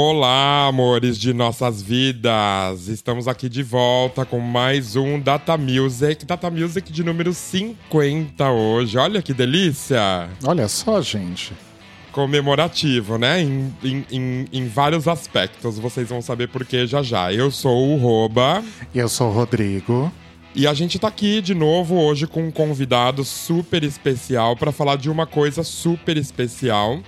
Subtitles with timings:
[0.00, 2.86] Olá, amores de nossas vidas!
[2.86, 8.96] Estamos aqui de volta com mais um Data Music, Data Music de número 50 hoje.
[8.96, 10.30] Olha que delícia!
[10.46, 11.52] Olha só, gente.
[12.12, 13.42] Comemorativo, né?
[13.42, 15.80] Em, em, em, em vários aspectos.
[15.80, 17.32] Vocês vão saber por que já já.
[17.32, 18.62] Eu sou o Roba.
[18.94, 20.12] Eu sou o Rodrigo.
[20.54, 24.94] E a gente tá aqui de novo hoje com um convidado super especial para falar
[24.94, 27.00] de uma coisa super especial,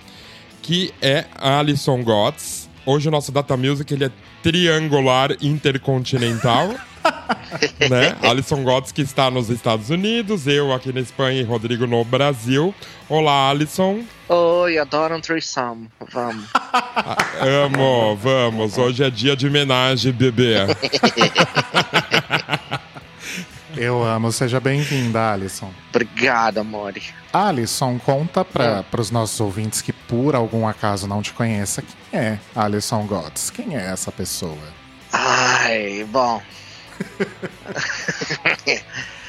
[0.61, 2.69] que é Alison Gotts.
[2.87, 4.11] Hoje o nosso Data Music ele é
[4.43, 6.69] triangular intercontinental.
[7.91, 8.17] né?
[8.23, 12.75] Alison Gotts que está nos Estados Unidos, eu aqui na Espanha e Rodrigo no Brasil.
[13.09, 14.03] Olá, Alison.
[14.29, 15.89] Oi, adoro um threesome.
[16.13, 16.45] Vamos.
[16.55, 17.17] Ah,
[17.65, 18.79] amo, vamos.
[18.79, 20.55] Hoje é dia de homenagem, bebê.
[23.81, 24.31] Eu amo.
[24.31, 25.73] Seja bem-vinda, Alison.
[25.89, 27.03] Obrigada, Mori.
[27.33, 32.39] Alison, conta para os nossos ouvintes que por algum acaso não te conheça, quem é
[32.55, 33.49] Alison Gotts?
[33.49, 34.59] Quem é essa pessoa?
[35.11, 36.43] Ai, bom.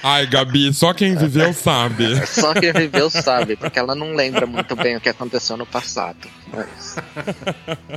[0.04, 2.18] Ai, Gabi, só quem viveu sabe.
[2.28, 6.28] Só quem viveu sabe, porque ela não lembra muito bem o que aconteceu no passado.
[6.52, 6.98] Mas...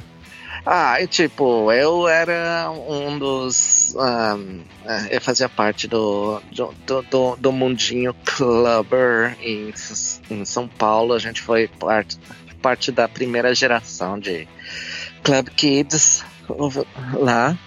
[0.67, 3.95] Ah, e tipo, eu era um dos.
[3.97, 4.63] Um,
[5.11, 9.75] eu fazia parte do, do, do, do mundinho clubber em,
[10.31, 11.13] em São Paulo.
[11.13, 12.19] A gente foi parte,
[12.63, 14.49] parte da primeira geração de
[15.23, 16.25] Club Kids
[17.13, 17.59] lá.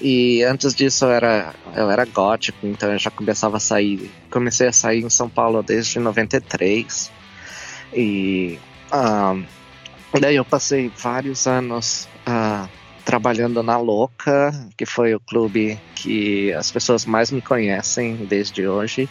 [0.00, 4.12] E antes disso eu era, eu era gótico, então eu já começava a sair.
[4.30, 7.10] Comecei a sair em São Paulo desde 93.
[7.92, 8.60] E.
[8.92, 9.57] Um,
[10.20, 12.68] daí eu passei vários anos uh,
[13.04, 19.08] trabalhando na Louca, que foi o clube que as pessoas mais me conhecem desde hoje.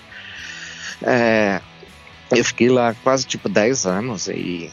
[1.02, 1.62] É,
[2.32, 4.72] eu fiquei lá quase tipo 10 anos e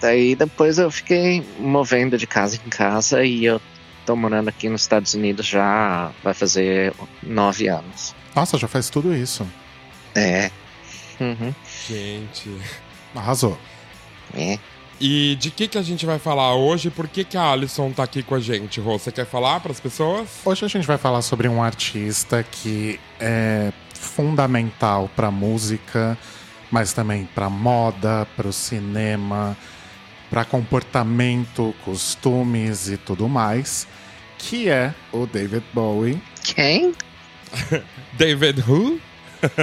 [0.00, 3.60] daí depois eu fiquei movendo de casa em casa e eu
[4.04, 6.92] tô morando aqui nos Estados Unidos já vai fazer
[7.22, 8.14] nove anos.
[8.34, 9.46] Nossa, já faz tudo isso.
[10.14, 10.50] É.
[11.20, 11.54] Uhum.
[11.88, 12.50] Gente.
[13.14, 13.58] Arrasou.
[14.34, 14.58] É.
[15.00, 16.90] E de que, que a gente vai falar hoje?
[16.90, 18.98] Por que, que a Alison tá aqui com a gente, Rô?
[18.98, 20.28] Você quer falar para as pessoas?
[20.44, 26.16] Hoje a gente vai falar sobre um artista que é fundamental para música,
[26.70, 29.56] mas também para moda, para o cinema,
[30.30, 33.86] para comportamento, costumes e tudo mais,
[34.38, 36.20] que é o David Bowie.
[36.42, 36.94] Quem?
[38.16, 39.00] David who?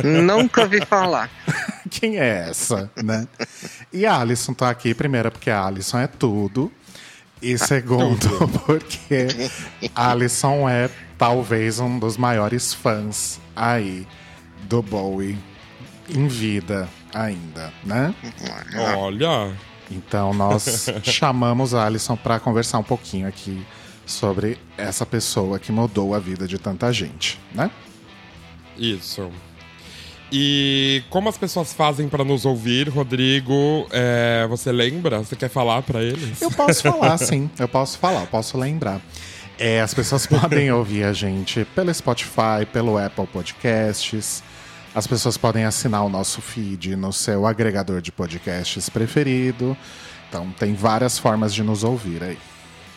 [0.03, 1.29] Nunca ouvi falar.
[1.89, 3.27] Quem é essa, né?
[3.91, 6.71] E a Alison tá aqui, primeiro, porque a Alison é tudo.
[7.41, 8.27] E segundo,
[8.65, 9.27] porque
[9.95, 14.05] a Alison é talvez um dos maiores fãs aí
[14.63, 15.37] do Bowie
[16.09, 18.13] em vida ainda, né?
[18.97, 19.55] Olha!
[19.89, 23.65] Então nós chamamos a Alison para conversar um pouquinho aqui
[24.05, 27.71] sobre essa pessoa que mudou a vida de tanta gente, né?
[28.77, 29.31] Isso.
[30.31, 33.87] E como as pessoas fazem para nos ouvir, Rodrigo?
[33.91, 35.19] É, você lembra?
[35.19, 36.39] Você quer falar para eles?
[36.41, 37.49] Eu posso falar, sim.
[37.57, 39.01] Eu posso falar, eu posso lembrar.
[39.57, 44.43] É, as pessoas podem ouvir a gente pelo Spotify, pelo Apple Podcasts.
[44.93, 49.75] As pessoas podem assinar o nosso feed no seu agregador de podcasts preferido.
[50.27, 52.37] Então, tem várias formas de nos ouvir aí.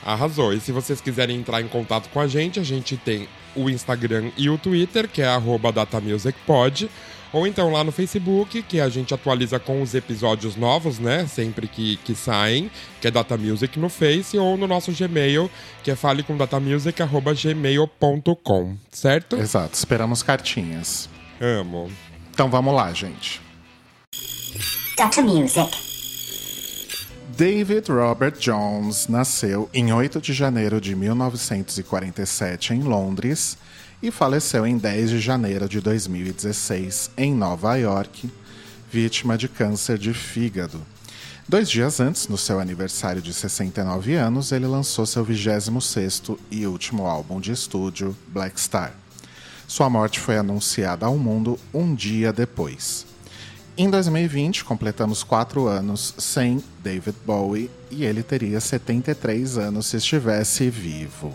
[0.05, 0.53] Arrasou.
[0.53, 4.31] E se vocês quiserem entrar em contato com a gente, a gente tem o Instagram
[4.37, 5.29] e o Twitter, que é
[5.73, 6.91] datamusicpod
[7.33, 11.27] ou então lá no Facebook, que a gente atualiza com os episódios novos, né?
[11.27, 12.71] Sempre que, que saem,
[13.01, 15.51] que é Data Music no Face, ou no nosso Gmail,
[15.83, 19.37] que é falecomdatamusic.gmail.com, certo?
[19.37, 21.09] Exato, esperamos cartinhas.
[21.41, 21.91] Amo.
[22.31, 23.41] Então vamos lá, gente.
[24.97, 25.93] Data Music.
[27.37, 33.57] David Robert Jones nasceu em 8 de janeiro de 1947 em Londres
[34.03, 38.29] e faleceu em 10 de janeiro de 2016 em Nova York,
[38.91, 40.81] vítima de câncer de fígado.
[41.49, 47.07] Dois dias antes, no seu aniversário de 69 anos, ele lançou seu 26º e último
[47.07, 48.95] álbum de estúdio, Black Star.
[49.69, 53.07] Sua morte foi anunciada ao mundo um dia depois.
[53.77, 60.69] Em 2020, completamos quatro anos sem David Bowie e ele teria 73 anos se estivesse
[60.69, 61.35] vivo.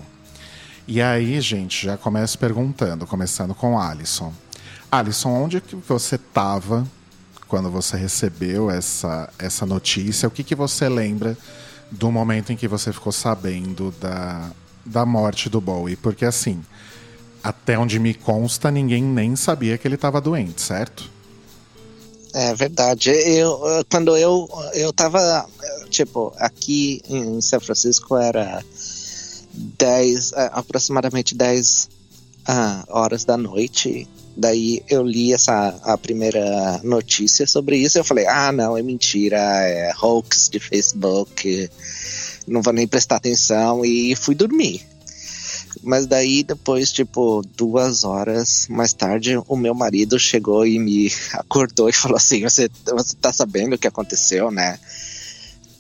[0.88, 4.32] E aí, gente, já começo perguntando, começando com Alisson.
[4.90, 6.88] Alisson, onde que você estava
[7.46, 10.30] quando você recebeu essa, essa notícia?
[10.30, 11.38] O que, que você lembra
[11.92, 14.50] do momento em que você ficou sabendo da,
[14.86, 15.98] da morte do Bowie?
[15.98, 16.64] Porque, assim,
[17.44, 21.10] até onde me consta, ninguém nem sabia que ele estava doente, certo?
[22.34, 23.10] É verdade.
[23.10, 25.46] Eu, quando eu eu estava
[25.90, 28.64] tipo, aqui em São Francisco era
[29.58, 31.90] 10, é, aproximadamente 10
[32.46, 34.08] ah, horas da noite.
[34.36, 37.98] Daí eu li essa a primeira notícia sobre isso.
[37.98, 41.70] Eu falei, ah, não, é mentira, é hoax de Facebook,
[42.48, 44.86] não vou nem prestar atenção e fui dormir.
[45.84, 51.90] Mas daí, depois, tipo, duas horas mais tarde, o meu marido chegou e me acordou
[51.90, 54.80] e falou assim: Você, você tá sabendo o que aconteceu, né?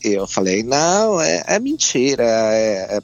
[0.03, 3.01] Eu falei: Não, é, é mentira, é, é,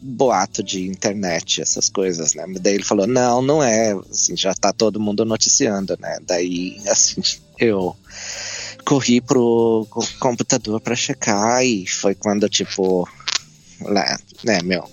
[0.00, 2.44] boato de internet, essas coisas, né?
[2.60, 6.18] Daí ele falou: Não, não é, assim, já tá todo mundo noticiando, né?
[6.26, 7.20] Daí, assim,
[7.58, 7.96] eu
[8.84, 9.86] corri pro
[10.18, 13.08] computador para checar e foi quando, tipo,
[13.80, 14.88] né, né, meu,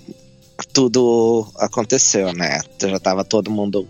[0.73, 2.61] tudo aconteceu, né?
[2.79, 3.87] Já tava todo mundo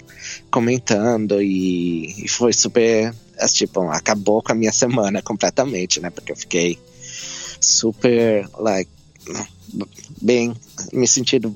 [0.51, 3.13] comentando e, e foi super.
[3.53, 6.09] Tipo, acabou com a minha semana completamente, né?
[6.09, 6.77] Porque eu fiquei
[7.61, 8.89] super, like,
[10.21, 10.55] bem,
[10.91, 11.55] me sentindo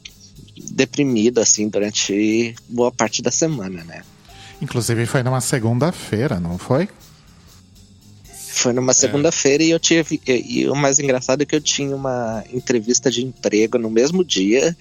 [0.72, 4.04] deprimido, assim, durante boa parte da semana, né?
[4.62, 6.88] Inclusive foi numa segunda-feira, não foi?
[8.54, 8.96] Foi numa é.
[8.96, 9.68] segunda-feira é.
[9.68, 10.22] e eu tive.
[10.28, 14.24] E, e, o mais engraçado é que eu tinha uma entrevista de emprego no mesmo
[14.24, 14.76] dia.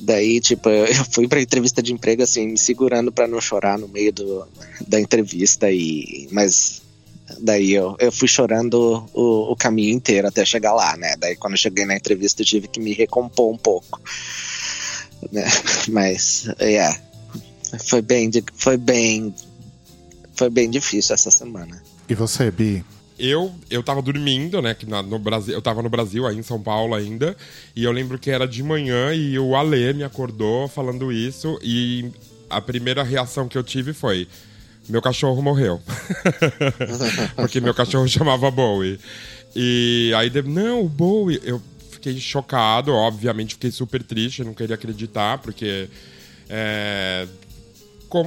[0.00, 3.88] Daí, tipo, eu fui pra entrevista de emprego, assim, me segurando para não chorar no
[3.88, 4.46] meio do,
[4.86, 5.70] da entrevista.
[5.70, 6.82] e Mas
[7.40, 11.14] daí eu, eu fui chorando o, o caminho inteiro até chegar lá, né?
[11.18, 14.00] Daí quando eu cheguei na entrevista eu tive que me recompor um pouco.
[15.32, 15.44] Né?
[15.88, 16.70] Mas, é.
[16.70, 17.00] Yeah,
[17.86, 19.34] foi bem, foi bem,
[20.34, 21.82] foi bem difícil essa semana.
[22.08, 22.84] E você, Bi?
[23.18, 24.74] Eu, eu tava dormindo, né?
[24.74, 27.36] Que na, no Brasil, eu tava no Brasil, aí em São Paulo ainda.
[27.74, 31.58] E eu lembro que era de manhã e o Ale me acordou falando isso.
[31.62, 32.10] E
[32.48, 34.28] a primeira reação que eu tive foi:
[34.88, 35.80] meu cachorro morreu.
[37.36, 38.98] Porque meu cachorro chamava Bowie.
[39.54, 41.40] E aí, não, o Bowie.
[41.42, 45.88] Eu fiquei chocado, obviamente, fiquei super triste, não queria acreditar, porque.
[46.48, 47.26] É,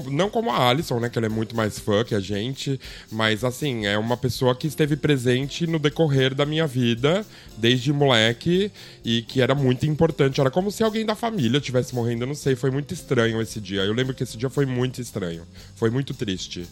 [0.10, 1.10] não como a Alison, né?
[1.10, 2.80] Que ela é muito mais fã que a gente.
[3.12, 7.26] Mas, assim, é uma pessoa que esteve presente no decorrer da minha vida,
[7.58, 8.72] desde moleque,
[9.04, 10.40] e que era muito importante.
[10.40, 12.56] Era como se alguém da família tivesse morrendo, eu não sei.
[12.56, 13.82] Foi muito estranho esse dia.
[13.82, 15.44] Eu lembro que esse dia foi muito estranho.
[15.76, 16.68] Foi muito triste.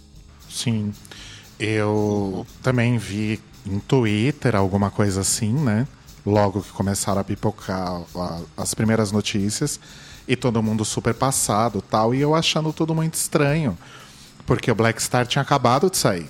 [0.50, 0.94] Sim.
[1.60, 5.88] Eu também vi em Twitter alguma coisa assim, né?
[6.26, 8.02] Logo que começaram a pipocar
[8.56, 9.80] as primeiras notícias
[10.30, 13.76] e todo mundo super passado tal, e eu achando tudo muito estranho,
[14.46, 16.30] porque o Black Star tinha acabado de sair.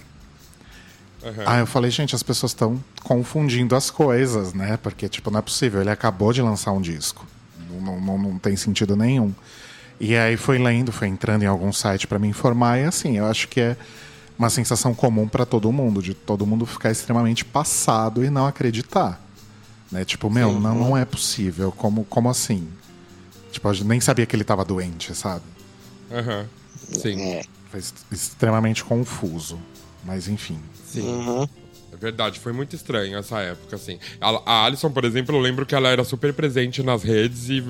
[1.22, 1.44] Uhum.
[1.46, 4.78] Aí eu falei, gente, as pessoas estão confundindo as coisas, né?
[4.78, 7.28] Porque, tipo, não é possível, ele acabou de lançar um disco.
[7.70, 9.36] Não, não, não tem sentido nenhum.
[10.00, 13.26] E aí foi lendo, foi entrando em algum site para me informar, e assim, eu
[13.26, 13.78] acho que é
[14.38, 19.22] uma sensação comum para todo mundo, de todo mundo ficar extremamente passado e não acreditar.
[19.92, 20.06] Né?
[20.06, 22.66] Tipo, meu, não, não é possível, como, como assim?
[23.52, 25.44] Tipo, eu nem sabia que ele estava doente, sabe?
[26.12, 26.40] Aham.
[26.40, 27.00] Uhum.
[27.00, 27.22] Sim.
[27.22, 27.44] É.
[27.70, 27.82] Foi
[28.12, 29.60] extremamente confuso.
[30.04, 30.60] Mas enfim.
[30.86, 31.02] Sim.
[31.02, 31.48] Uhum.
[31.92, 34.00] É verdade, foi muito estranho essa época, assim.
[34.22, 37.64] A, a Alison, por exemplo, eu lembro que ela era super presente nas redes e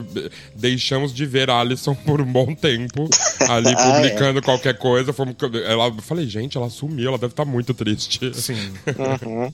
[0.56, 3.10] deixamos de ver a Alison por um bom tempo
[3.50, 4.44] ali publicando ah, é.
[4.44, 5.14] qualquer coisa.
[5.14, 8.32] Fomos, ela, eu falei, gente, ela sumiu, ela deve estar tá muito triste.
[8.34, 8.74] Sim.
[9.26, 9.52] Uhum.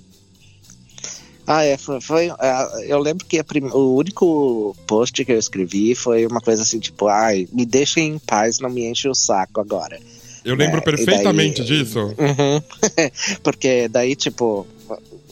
[1.48, 5.94] Ah, é, foi, foi é, eu lembro que prim, o único post que eu escrevi
[5.94, 9.62] foi uma coisa assim, tipo, ai, me deixem em paz, não me enche o saco
[9.62, 10.00] agora.
[10.44, 12.00] Eu lembro é, perfeitamente daí, disso.
[12.00, 12.62] Uhum,
[13.44, 14.68] porque daí, tipo,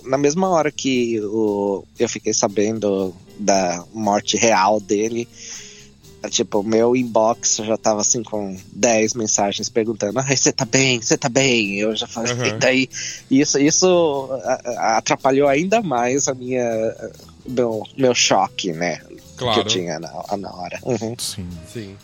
[0.06, 5.28] na mesma hora que o, eu fiquei sabendo da morte real dele,
[6.30, 11.02] Tipo, meu inbox já tava assim com 10 mensagens perguntando: Ai, você tá bem?
[11.02, 11.80] Você tá bem?
[11.80, 12.60] Eu já falei, uhum.
[12.60, 12.90] daí
[13.30, 14.30] isso, isso
[14.78, 16.64] atrapalhou ainda mais a minha
[17.46, 19.02] meu, meu choque, né?
[19.38, 19.54] Claro.
[19.56, 20.80] Que eu tinha na, na hora.
[20.84, 21.16] Uhum.
[21.18, 21.50] Sim.
[21.72, 21.96] Sim.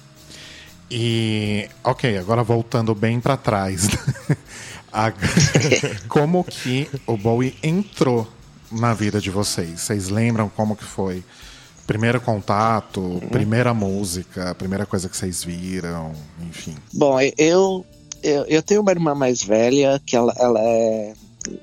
[0.92, 3.88] E, ok, agora voltando bem para trás.
[6.08, 8.28] como que o Bowie entrou
[8.72, 9.82] na vida de vocês?
[9.82, 11.24] Vocês lembram como que foi?
[11.90, 13.20] Primeiro contato, uhum.
[13.30, 16.14] primeira música, primeira coisa que vocês viram,
[16.48, 16.76] enfim.
[16.94, 17.84] Bom, eu,
[18.22, 21.14] eu, eu tenho uma irmã mais velha, que ela, ela é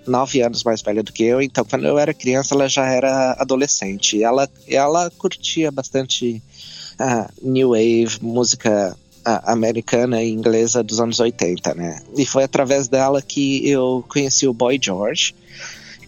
[0.04, 3.36] nove anos mais velha do que eu, então quando eu era criança ela já era
[3.38, 4.20] adolescente.
[4.20, 6.42] Ela, ela curtia bastante
[7.00, 12.02] uh, New Wave, música uh, americana e inglesa dos anos 80, né?
[12.16, 15.36] E foi através dela que eu conheci o Boy George,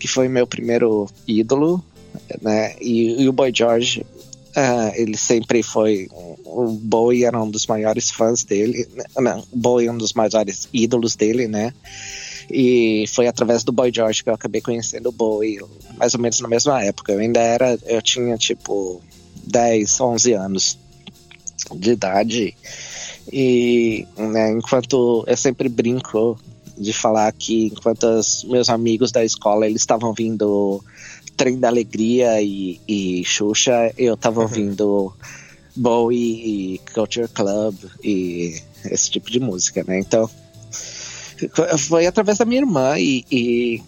[0.01, 1.85] que foi meu primeiro ídolo
[2.41, 2.75] né?
[2.81, 4.05] E, e o Boy George,
[4.57, 6.09] uh, ele sempre foi.
[6.45, 8.88] O Bowie era um dos maiores fãs dele.
[8.95, 9.05] Né?
[9.19, 11.73] Não, o Bowie é um dos maiores ídolos dele, né?
[12.50, 15.61] E foi através do Boy George que eu acabei conhecendo o Bowie,
[15.97, 17.12] mais ou menos na mesma época.
[17.12, 19.03] Eu ainda era, eu tinha tipo
[19.45, 20.79] 10, 11 anos
[21.75, 22.57] de idade.
[23.31, 26.38] E né, enquanto eu sempre brinco
[26.79, 30.83] de falar que enquanto os meus amigos da escola eles estavam vindo
[31.38, 35.14] Trem da Alegria e, e Xuxa, eu tava ouvindo
[35.75, 40.00] Bowie e Culture Club e esse tipo de música, né?
[40.00, 40.28] Então
[41.78, 43.83] foi através da minha irmã e, e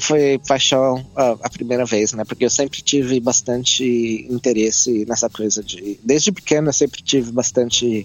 [0.00, 2.24] foi paixão a, a, primeira vez, né?
[2.24, 6.00] Porque eu sempre tive bastante interesse nessa coisa de.
[6.02, 8.04] Desde pequeno eu sempre tive bastante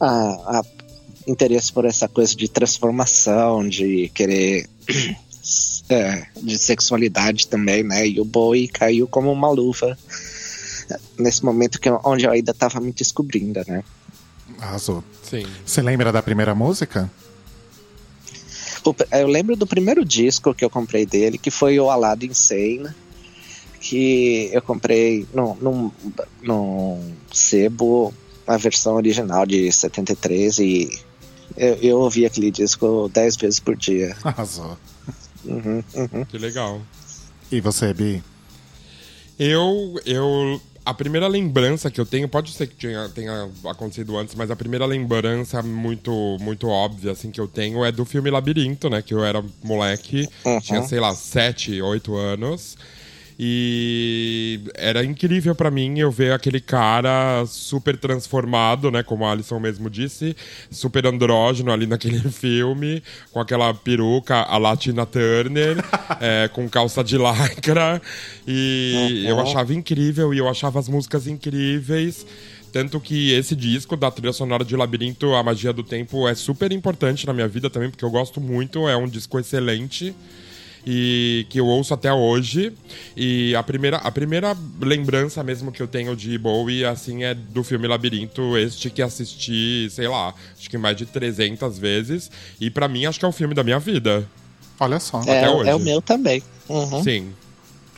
[0.00, 0.64] a, a
[1.28, 4.68] interesse por essa coisa de transformação, de querer.
[5.88, 8.08] É, de sexualidade também, né?
[8.08, 9.96] E o Bowie caiu como uma luva
[11.18, 13.84] nesse momento que, onde eu ainda estava me descobrindo, né?
[14.58, 15.04] Arrasou.
[15.22, 15.44] Sim.
[15.64, 17.10] Você lembra da primeira música?
[19.10, 22.90] Eu lembro do primeiro disco que eu comprei dele, que foi o Alado Insane,
[23.80, 25.90] que eu comprei num, num,
[26.42, 28.12] num sebo,
[28.46, 31.00] a versão original de 73, e
[31.56, 34.14] eu, eu ouvi aquele disco dez vezes por dia.
[34.22, 34.76] Arrasou.
[35.44, 36.24] Uhum, uhum.
[36.24, 36.80] Que legal.
[37.50, 38.22] E você, Bi?
[39.38, 44.34] Eu, eu a primeira lembrança que eu tenho, pode ser que tenha, tenha, acontecido antes,
[44.34, 48.90] mas a primeira lembrança muito, muito óbvia, assim, que eu tenho é do filme Labirinto,
[48.90, 49.00] né?
[49.00, 50.60] Que eu era moleque, uhum.
[50.60, 52.76] tinha, sei lá, sete, oito anos.
[53.38, 59.02] E era incrível para mim eu ver aquele cara super transformado, né?
[59.02, 60.36] Como a Alison mesmo disse,
[60.70, 65.78] super andrógeno ali naquele filme, com aquela peruca, a Latina Turner,
[66.20, 68.00] é, com calça de lycra.
[68.46, 69.30] E uhum.
[69.30, 72.24] eu achava incrível, e eu achava as músicas incríveis.
[72.72, 76.72] Tanto que esse disco da trilha sonora de Labirinto, A Magia do Tempo, é super
[76.72, 80.14] importante na minha vida também, porque eu gosto muito, é um disco excelente
[80.86, 82.72] e que eu ouço até hoje.
[83.16, 87.64] E a primeira, a primeira lembrança mesmo que eu tenho de Bowie, assim, é do
[87.64, 92.30] filme Labirinto, este que assisti, sei lá, acho que mais de 300 vezes.
[92.60, 94.28] E para mim, acho que é o filme da minha vida.
[94.78, 95.22] Olha só.
[95.26, 95.70] É, até hoje.
[95.70, 96.42] é o meu também.
[96.68, 97.02] Uhum.
[97.02, 97.32] Sim.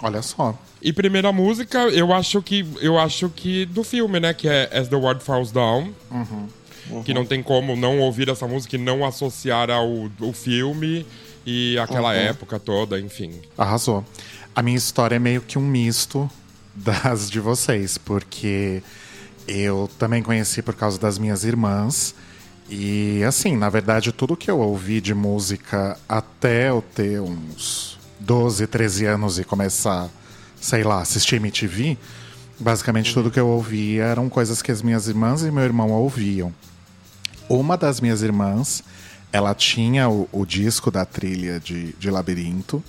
[0.02, 0.56] Olha só.
[0.82, 4.88] E primeira música, eu acho que eu acho que do filme, né, que é As
[4.88, 5.92] the World Falls Down.
[6.10, 6.48] Uhum.
[6.88, 7.02] Uhum.
[7.02, 11.04] Que não tem como não ouvir essa música e não associar ao, ao filme
[11.46, 12.16] e aquela uhum.
[12.16, 13.40] época toda, enfim.
[13.56, 14.04] Arrasou.
[14.54, 16.28] A minha história é meio que um misto
[16.74, 18.82] das de vocês, porque
[19.46, 22.14] eu também conheci por causa das minhas irmãs.
[22.68, 28.66] E assim, na verdade, tudo que eu ouvi de música até eu ter uns 12,
[28.66, 30.08] 13 anos e começar,
[30.60, 31.96] sei lá, assistir MTV,
[32.58, 36.52] basicamente tudo que eu ouvia eram coisas que as minhas irmãs e meu irmão ouviam.
[37.48, 38.82] Uma das minhas irmãs
[39.36, 42.82] ela tinha o, o disco da trilha de, de Labirinto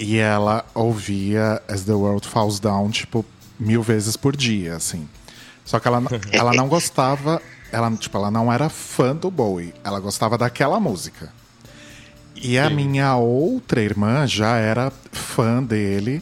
[0.00, 3.24] e ela ouvia As the World Falls Down, tipo,
[3.58, 5.08] mil vezes por dia, assim.
[5.64, 10.00] Só que ela, ela não gostava, ela, tipo, ela não era fã do Bowie, ela
[10.00, 11.32] gostava daquela música.
[12.34, 12.74] E a Sim.
[12.74, 16.20] minha outra irmã já era fã dele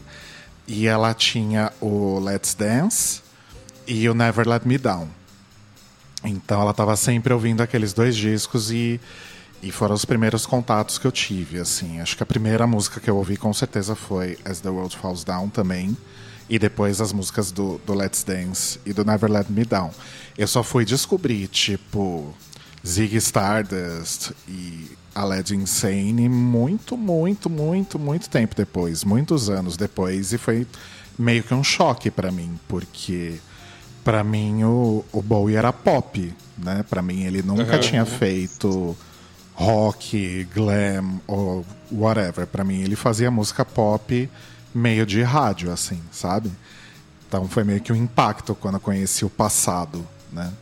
[0.67, 3.23] e ela tinha o Let's Dance
[3.87, 5.09] e o Never Let Me Down.
[6.23, 9.01] Então ela estava sempre ouvindo aqueles dois discos e
[9.63, 12.01] e foram os primeiros contatos que eu tive, assim.
[12.01, 15.25] Acho que a primeira música que eu ouvi com certeza foi As the World Falls
[15.25, 15.97] Down também.
[16.49, 19.91] E depois as músicas do, do Let's Dance e do Never Let Me Down.
[20.37, 22.35] Eu só fui descobrir, tipo,
[22.87, 29.05] Ziggy Stardust e a Led Insane muito, muito, muito, muito tempo depois.
[29.05, 30.33] Muitos anos depois.
[30.33, 30.67] E foi
[31.19, 33.41] meio que um choque para mim, porque
[34.05, 36.85] para mim o, o Bowie era pop, né?
[36.89, 37.81] Para mim ele nunca uhum.
[37.81, 38.97] tinha feito
[39.59, 42.47] rock, glam ou whatever.
[42.47, 44.31] Para mim, ele fazia música pop
[44.73, 46.51] meio de rádio, assim, sabe?
[47.27, 50.53] Então foi meio que um impacto quando eu conheci o passado, né?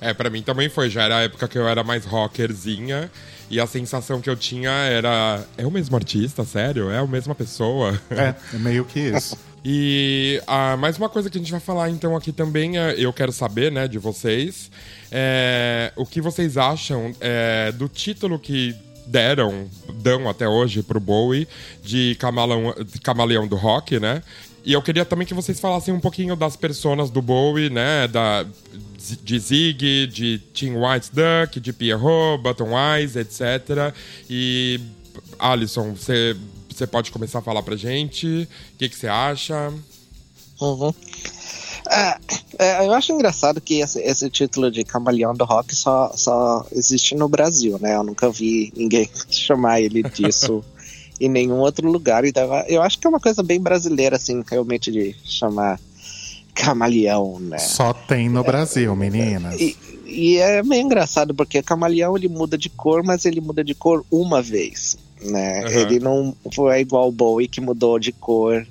[0.00, 0.88] É, para mim também foi.
[0.88, 3.10] Já era a época que eu era mais rockerzinha.
[3.50, 5.44] E a sensação que eu tinha era.
[5.56, 6.90] É o mesmo artista, sério?
[6.90, 8.00] É a mesma pessoa?
[8.10, 9.36] É, é meio que isso.
[9.64, 13.12] e ah, mais uma coisa que a gente vai falar então aqui também, é, eu
[13.12, 14.70] quero saber, né, de vocês.
[15.10, 18.74] É, o que vocês acham é, do título que
[19.06, 21.48] deram, dão até hoje pro Bowie
[21.82, 24.22] de camaleão, camaleão do rock, né?
[24.64, 28.06] E eu queria também que vocês falassem um pouquinho das personas do Bowie, né?
[28.06, 28.44] Da,
[29.22, 33.94] de Zig, de Tim White Duck, de Pierrot, Button Eyes, etc.
[34.28, 34.78] E,
[35.38, 36.36] Alisson, você,
[36.78, 38.48] você pode começar a falar pra gente?
[38.74, 39.72] O que, que você acha?
[40.60, 40.90] Uhum.
[40.90, 46.66] Uh, É, eu acho engraçado que esse, esse, título de camaleão do rock só, só
[46.72, 47.94] existe no Brasil, né?
[47.94, 50.64] Eu nunca vi ninguém chamar ele disso
[51.20, 52.24] em nenhum outro lugar.
[52.24, 55.78] Então, eu acho que é uma coisa bem brasileira, assim, realmente, de chamar
[56.52, 57.58] camaleão, né?
[57.58, 59.60] Só tem no Brasil, meninas.
[59.60, 63.74] E, e é meio engraçado, porque camaleão ele muda de cor, mas ele muda de
[63.74, 64.98] cor uma vez.
[65.20, 65.64] Né?
[65.64, 65.70] Uhum.
[65.70, 68.66] Ele não foi igual o Bowie que mudou de cor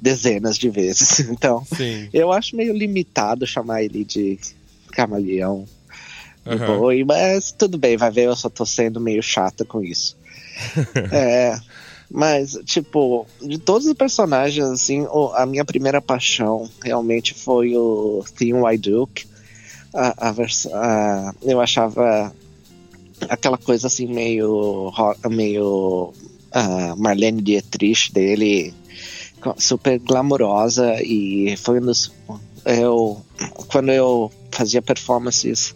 [0.00, 1.20] dezenas de vezes.
[1.30, 2.08] Então, Sim.
[2.12, 4.38] eu acho meio limitado chamar ele de
[4.92, 5.66] camaleão
[6.46, 6.78] uhum.
[6.78, 10.16] Bowie, mas tudo bem, vai ver, eu só tô sendo meio chata com isso.
[11.12, 11.58] é,
[12.10, 18.62] mas, tipo, de todos os personagens, assim, a minha primeira paixão realmente foi o Theon
[18.78, 19.26] Duke.
[19.94, 22.32] A, a, a, eu achava
[23.28, 24.92] aquela coisa assim meio
[25.30, 26.12] meio
[26.54, 28.74] uh, Marlene Dietrich dele
[29.56, 32.12] super glamourosa e foi um dos
[32.64, 33.20] eu
[33.68, 35.74] quando eu fazia performances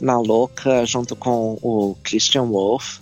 [0.00, 3.00] na louca junto com o Christian Wolff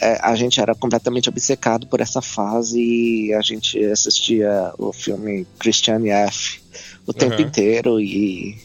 [0.00, 5.46] é, a gente era completamente obcecado por essa fase e a gente assistia o filme
[5.58, 6.59] Christian F
[7.10, 7.40] o tempo uhum.
[7.40, 8.58] inteiro e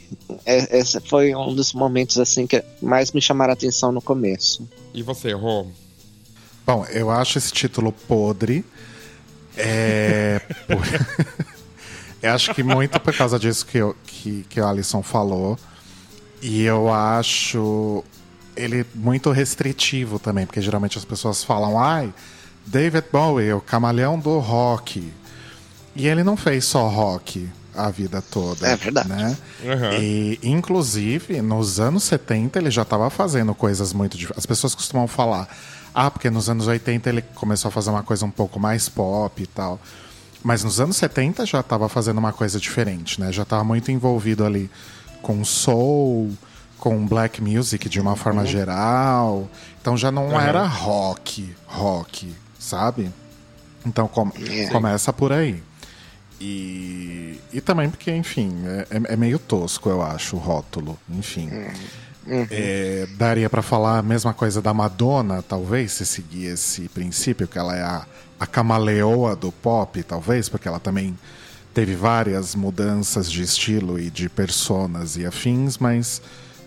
[0.45, 4.67] é, esse foi um dos momentos assim que mais me chamaram a atenção no começo.
[4.93, 5.67] E você, Rô?
[6.65, 8.63] Bom, eu acho esse título podre.
[9.57, 10.41] É.
[12.21, 15.57] eu acho que muito por causa disso que, eu, que, que o Alisson falou.
[16.41, 18.03] E eu acho
[18.55, 22.13] ele muito restritivo também, porque geralmente as pessoas falam, ai,
[22.65, 25.11] David Bowie, o camaleão do rock.
[25.95, 28.67] E ele não fez só rock a vida toda.
[28.67, 29.09] É verdade.
[29.09, 29.37] Né?
[29.63, 29.93] Uhum.
[29.99, 34.39] E, inclusive, nos anos 70 ele já estava fazendo coisas muito diferentes.
[34.39, 35.47] As pessoas costumam falar,
[35.93, 39.41] ah, porque nos anos 80 ele começou a fazer uma coisa um pouco mais pop
[39.41, 39.79] e tal.
[40.43, 43.31] Mas nos anos 70 já estava fazendo uma coisa diferente, né?
[43.31, 44.69] Já estava muito envolvido ali
[45.21, 46.31] com soul,
[46.77, 48.47] com black music de uma forma uhum.
[48.47, 49.49] geral.
[49.81, 50.39] Então já não uhum.
[50.39, 53.11] era rock, rock, sabe?
[53.85, 54.67] Então com, é.
[54.67, 55.63] começa por aí.
[56.39, 60.97] E, e também porque, enfim, é, é, é meio tosco, eu acho, o rótulo.
[61.09, 61.49] Enfim.
[62.27, 62.47] Uhum.
[62.49, 67.57] É, daria para falar a mesma coisa da Madonna, talvez, se seguir esse princípio, que
[67.57, 68.05] ela é a,
[68.39, 71.15] a camaleoa do pop, talvez, porque ela também
[71.73, 76.21] teve várias mudanças de estilo e de personas e afins, mas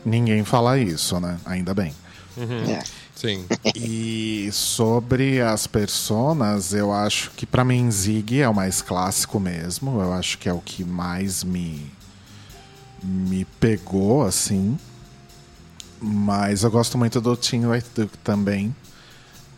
[0.05, 1.39] ninguém fala isso, né?
[1.45, 1.93] Ainda bem.
[2.37, 2.71] Uhum.
[2.71, 2.83] É.
[3.19, 3.47] Sim.
[3.75, 10.01] E sobre as personas, eu acho que para mim Zig é o mais clássico mesmo.
[10.01, 11.91] Eu acho que é o que mais me
[13.03, 14.79] me pegou assim.
[16.01, 18.73] Mas eu gosto muito do Tim White Duke também,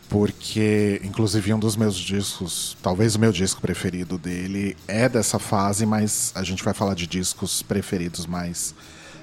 [0.09, 5.85] porque inclusive um dos meus discos, talvez o meu disco preferido dele é dessa fase,
[5.85, 8.73] mas a gente vai falar de discos preferidos mais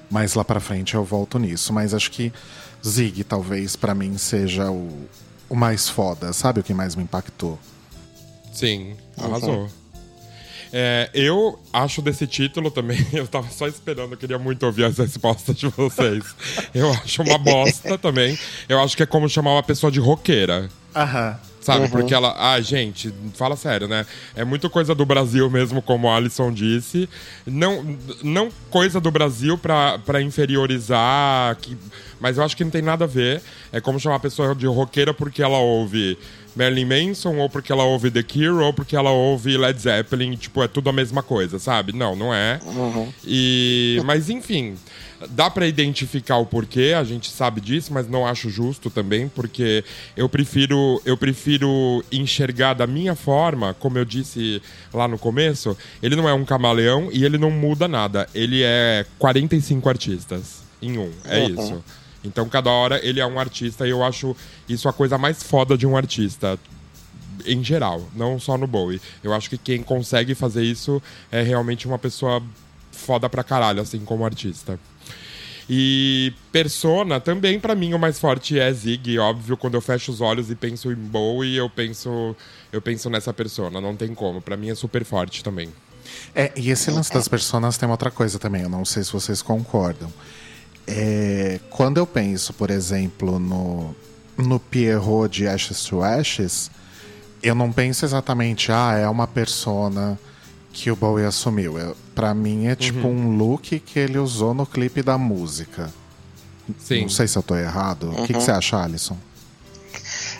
[0.09, 2.33] mais lá para frente eu volto nisso, mas acho que
[2.85, 5.07] Zig talvez para mim seja o,
[5.49, 7.59] o mais foda, sabe o que mais me impactou?
[8.53, 9.63] Sim, arrasou.
[9.63, 9.69] Uhum.
[10.71, 14.97] É, eu acho desse título também, eu tava só esperando, eu queria muito ouvir as
[14.97, 16.23] respostas de vocês.
[16.73, 18.37] Eu acho uma bosta também.
[18.67, 20.69] Eu acho que é como chamar uma pessoa de roqueira.
[20.95, 21.39] Aham.
[21.69, 21.85] Sabe?
[21.85, 21.89] Uhum.
[21.91, 22.35] Porque ela.
[22.37, 24.05] Ah, gente, fala sério, né?
[24.35, 27.07] É muito coisa do Brasil mesmo, como a Alisson disse.
[27.45, 31.55] Não, não coisa do Brasil pra, pra inferiorizar.
[31.57, 31.77] Que,
[32.19, 33.41] mas eu acho que não tem nada a ver.
[33.71, 36.17] É como chamar a pessoa de roqueira porque ela ouve
[36.55, 40.35] Marilyn Manson, ou porque ela ouve The Cure, ou porque ela ouve Led Zeppelin.
[40.35, 41.93] Tipo, é tudo a mesma coisa, sabe?
[41.93, 42.59] Não, não é.
[42.65, 43.11] Uhum.
[43.25, 44.75] E, mas enfim.
[45.31, 49.83] Dá para identificar o porquê, a gente sabe disso, mas não acho justo também, porque
[50.15, 54.61] eu prefiro, eu prefiro enxergar da minha forma, como eu disse
[54.93, 58.29] lá no começo, ele não é um camaleão e ele não muda nada.
[58.33, 61.11] Ele é 45 artistas em um.
[61.25, 61.49] É uhum.
[61.49, 61.83] isso.
[62.23, 64.35] Então cada hora ele é um artista e eu acho
[64.67, 66.59] isso a coisa mais foda de um artista
[67.45, 69.01] em geral, não só no Bowie.
[69.23, 71.01] Eu acho que quem consegue fazer isso
[71.31, 72.43] é realmente uma pessoa
[72.91, 74.79] foda pra caralho, assim, como artista.
[75.69, 79.19] E Persona também, para mim, o mais forte é Zig.
[79.19, 82.35] Óbvio, quando eu fecho os olhos e penso em Bowie, eu penso,
[82.73, 83.79] eu penso nessa persona.
[83.79, 84.41] Não tem como.
[84.41, 85.69] para mim é super forte também.
[86.33, 88.63] É, e esse lance das personas tem outra coisa também.
[88.63, 90.11] Eu não sei se vocês concordam.
[90.91, 93.95] É, quando eu penso, por exemplo, no,
[94.35, 96.71] no Pierrot de Ashes to Ashes,
[97.43, 100.19] eu não penso exatamente, ah, é uma persona
[100.73, 101.77] que o Bowie assumiu.
[101.77, 103.33] Eu, pra mim é tipo uhum.
[103.33, 105.93] um look que ele usou no clipe da música.
[106.79, 107.01] Sim.
[107.01, 108.07] Não sei se eu tô errado.
[108.07, 108.23] Uhum.
[108.23, 109.17] O que, que, você acha, Alisson?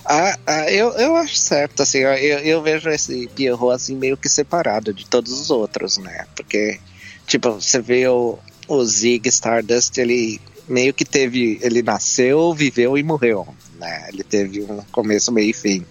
[0.03, 4.27] Ah, ah, eu, eu acho certo, assim, eu, eu vejo esse Pierrot assim meio que
[4.27, 6.25] separado de todos os outros, né?
[6.35, 6.79] Porque,
[7.27, 11.59] tipo, você vê o, o Zig Stardust, ele meio que teve.
[11.61, 13.47] Ele nasceu, viveu e morreu.
[13.79, 14.09] Né?
[14.09, 15.85] Ele teve um começo, meio e fim.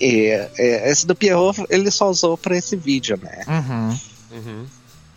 [0.00, 0.26] E,
[0.58, 3.44] é, esse do Pierrot ele só usou para esse vídeo, né?
[3.46, 3.98] Uhum.
[4.32, 4.66] Uhum.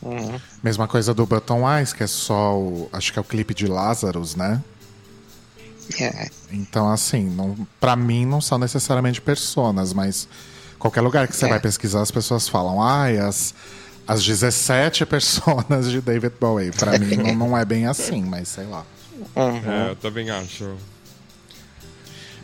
[0.01, 0.39] Uhum.
[0.61, 2.89] Mesma coisa do Button Eyes, que é só o.
[2.91, 4.61] Acho que é o clipe de Lazarus, né?
[5.99, 6.29] É.
[6.51, 10.27] Então, assim, não, pra mim não são necessariamente personas, mas
[10.79, 11.49] qualquer lugar que você É.
[11.49, 13.53] vai pesquisar, as pessoas falam, ai, as,
[14.07, 16.71] as 17 personas de David Bowie.
[16.71, 18.85] Pra mim não, não é bem assim, mas sei lá.
[19.35, 19.71] Uhum.
[19.71, 20.75] É, eu também acho.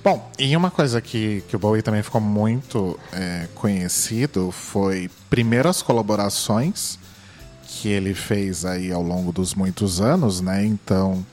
[0.04, 5.70] Bom, e uma coisa que, que o Bowie também ficou muito é, conhecido foi, primeiro,
[5.70, 6.98] as colaborações
[7.68, 10.66] que ele fez aí ao longo dos muitos anos, né?
[10.66, 11.26] Então,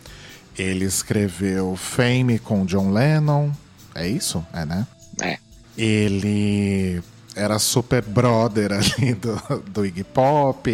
[0.57, 3.51] ele escreveu Fame com John Lennon,
[3.95, 4.45] é isso?
[4.53, 4.87] É, né?
[5.21, 5.39] É.
[5.77, 7.03] Ele
[7.39, 10.71] era super brother ali do, do Iggy Pop.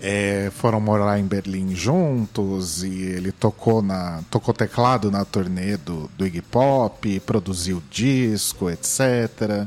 [0.00, 6.08] É, foram morar em Berlim juntos e ele tocou na tocou teclado na turnê do,
[6.16, 9.66] do Iggy Pop, produziu disco, etc.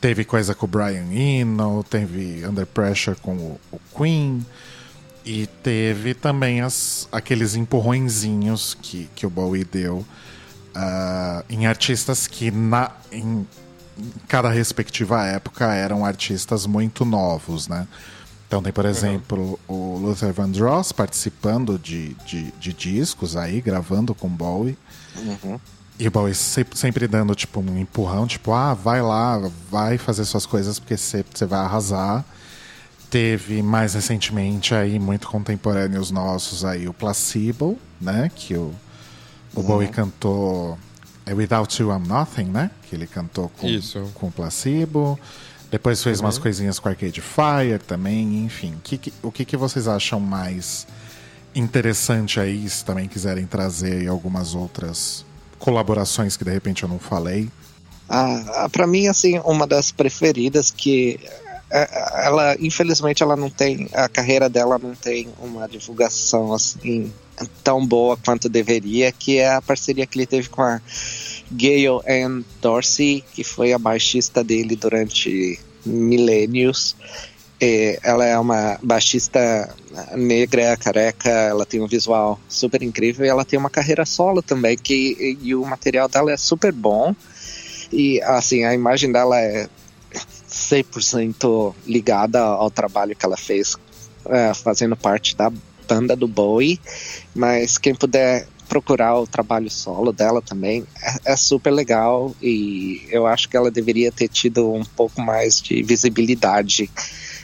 [0.00, 4.44] Teve coisa com o Brian Eno, teve Under Pressure com o, o Queen
[5.26, 10.06] e teve também as, aqueles empurrõezinhos que, que o Bowie deu
[10.74, 13.46] ah, em artistas que na, em
[14.28, 17.86] cada respectiva época eram artistas muito novos, né?
[18.46, 24.28] Então tem, por exemplo, o Luther Vandross participando de, de, de discos aí, gravando com
[24.28, 24.76] Bowie.
[25.96, 29.38] E o Bowie sempre, dando, tipo, um empurrão, tipo, ah, vai lá,
[29.70, 32.24] vai fazer suas coisas porque você vai arrasar.
[33.08, 38.32] Teve mais recentemente aí, muito contemporâneos nossos aí, o Placebo, né?
[38.34, 38.74] Que o,
[39.54, 40.76] o Bowie cantou
[41.26, 42.70] é Without You I'm Nothing, né?
[42.88, 44.10] Que ele cantou com, Isso.
[44.14, 45.18] com o Placebo.
[45.70, 48.74] Depois fez umas coisinhas com Arcade Fire também, enfim.
[48.82, 50.86] Que que- o que, que vocês acham mais
[51.54, 55.24] interessante aí, se também quiserem trazer aí algumas outras
[55.58, 57.48] colaborações que de repente eu não falei?
[58.08, 61.20] Ah, para mim, assim, uma das preferidas que
[61.70, 67.12] ela, infelizmente, ela não tem a carreira dela não tem uma divulgação assim
[67.62, 70.80] tão boa quanto deveria, que é a parceria que ele teve com a
[71.50, 76.96] Gayle Ann Dorsey, que foi a baixista dele durante milênios.
[78.02, 79.74] Ela é uma baixista
[80.16, 84.76] negra, careca, ela tem um visual super incrível e ela tem uma carreira solo também,
[84.76, 87.14] que, e o material dela é super bom.
[87.92, 89.68] E assim, a imagem dela é
[90.70, 93.76] 100% ligada ao trabalho que ela fez
[94.26, 95.50] é, fazendo parte da
[95.88, 96.80] banda do Bowie,
[97.34, 103.26] mas quem puder procurar o trabalho solo dela também é, é super legal e eu
[103.26, 106.88] acho que ela deveria ter tido um pouco mais de visibilidade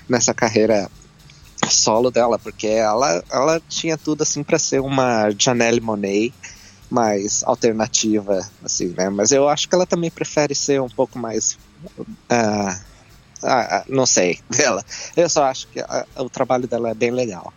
[0.09, 0.89] nessa carreira
[1.69, 6.33] solo dela, porque ela, ela tinha tudo assim para ser uma Janelle Monet
[6.89, 9.09] mais alternativa, assim, né?
[9.11, 11.59] Mas eu acho que ela também prefere ser um pouco mais.
[12.31, 12.79] ah,
[13.47, 14.85] ah, não sei, dela.
[15.17, 17.53] Eu só acho que ah, o trabalho dela é bem legal.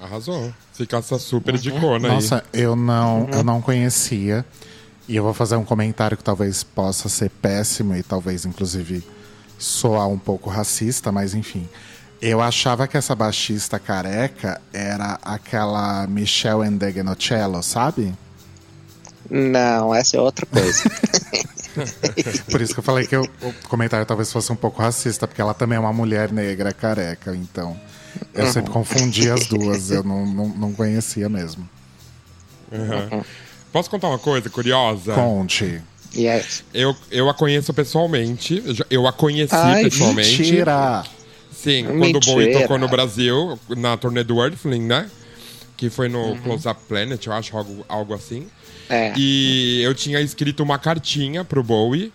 [0.00, 0.52] Arrasou.
[0.72, 2.14] Fica essa super dicona aí.
[2.14, 4.44] Nossa, eu não, eu não conhecia.
[5.08, 9.04] E eu vou fazer um comentário que talvez possa ser péssimo e talvez, inclusive,
[9.58, 11.68] soar um pouco racista, mas enfim.
[12.20, 18.14] Eu achava que essa baixista careca era aquela Michelle Endegnocello, sabe?
[19.28, 20.84] Não, essa é outra coisa.
[22.50, 25.40] Por isso que eu falei que eu- o comentário talvez fosse um pouco racista, porque
[25.40, 27.78] ela também é uma mulher negra careca, então.
[28.34, 31.68] Eu sempre confundi as duas, eu não, não, não conhecia mesmo.
[32.70, 33.22] Uhum.
[33.72, 35.14] Posso contar uma coisa curiosa?
[35.14, 35.80] Conte.
[36.14, 36.62] yes.
[36.74, 38.62] Eu, eu a conheço pessoalmente.
[38.90, 40.38] eu a conheci Ai, pessoalmente.
[40.42, 41.04] Mentira!
[41.52, 42.62] Sim, quando o Bowie Mentira.
[42.62, 45.08] tocou no Brasil, na turnê do Earthling, né?
[45.76, 46.40] Que foi no Uhum.
[46.42, 48.46] Close Up Planet, eu acho, algo, algo assim.
[48.88, 49.12] É.
[49.16, 52.12] E eu tinha escrito uma cartinha pro Bowie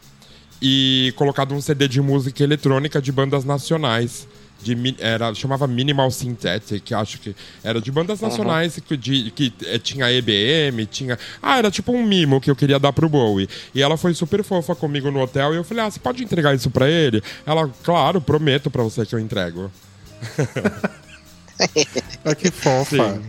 [0.62, 4.27] e colocado um CD de música eletrônica de bandas nacionais.
[4.60, 9.77] De, era, chamava Minimal Synthetic, acho que era de bandas nacionais que, de, que eh,
[9.77, 11.17] tinha EBM, tinha.
[11.43, 13.47] Ah, era tipo um mimo que eu queria dar pro Bowie.
[13.75, 16.56] E ela foi super fofa comigo no hotel e eu falei: Ah, você pode entregar
[16.56, 17.21] isso pra ele?
[17.45, 19.71] Ela, claro, prometo pra você que eu entrego.
[22.23, 23.15] Ah, que fofa.
[23.15, 23.23] Sim.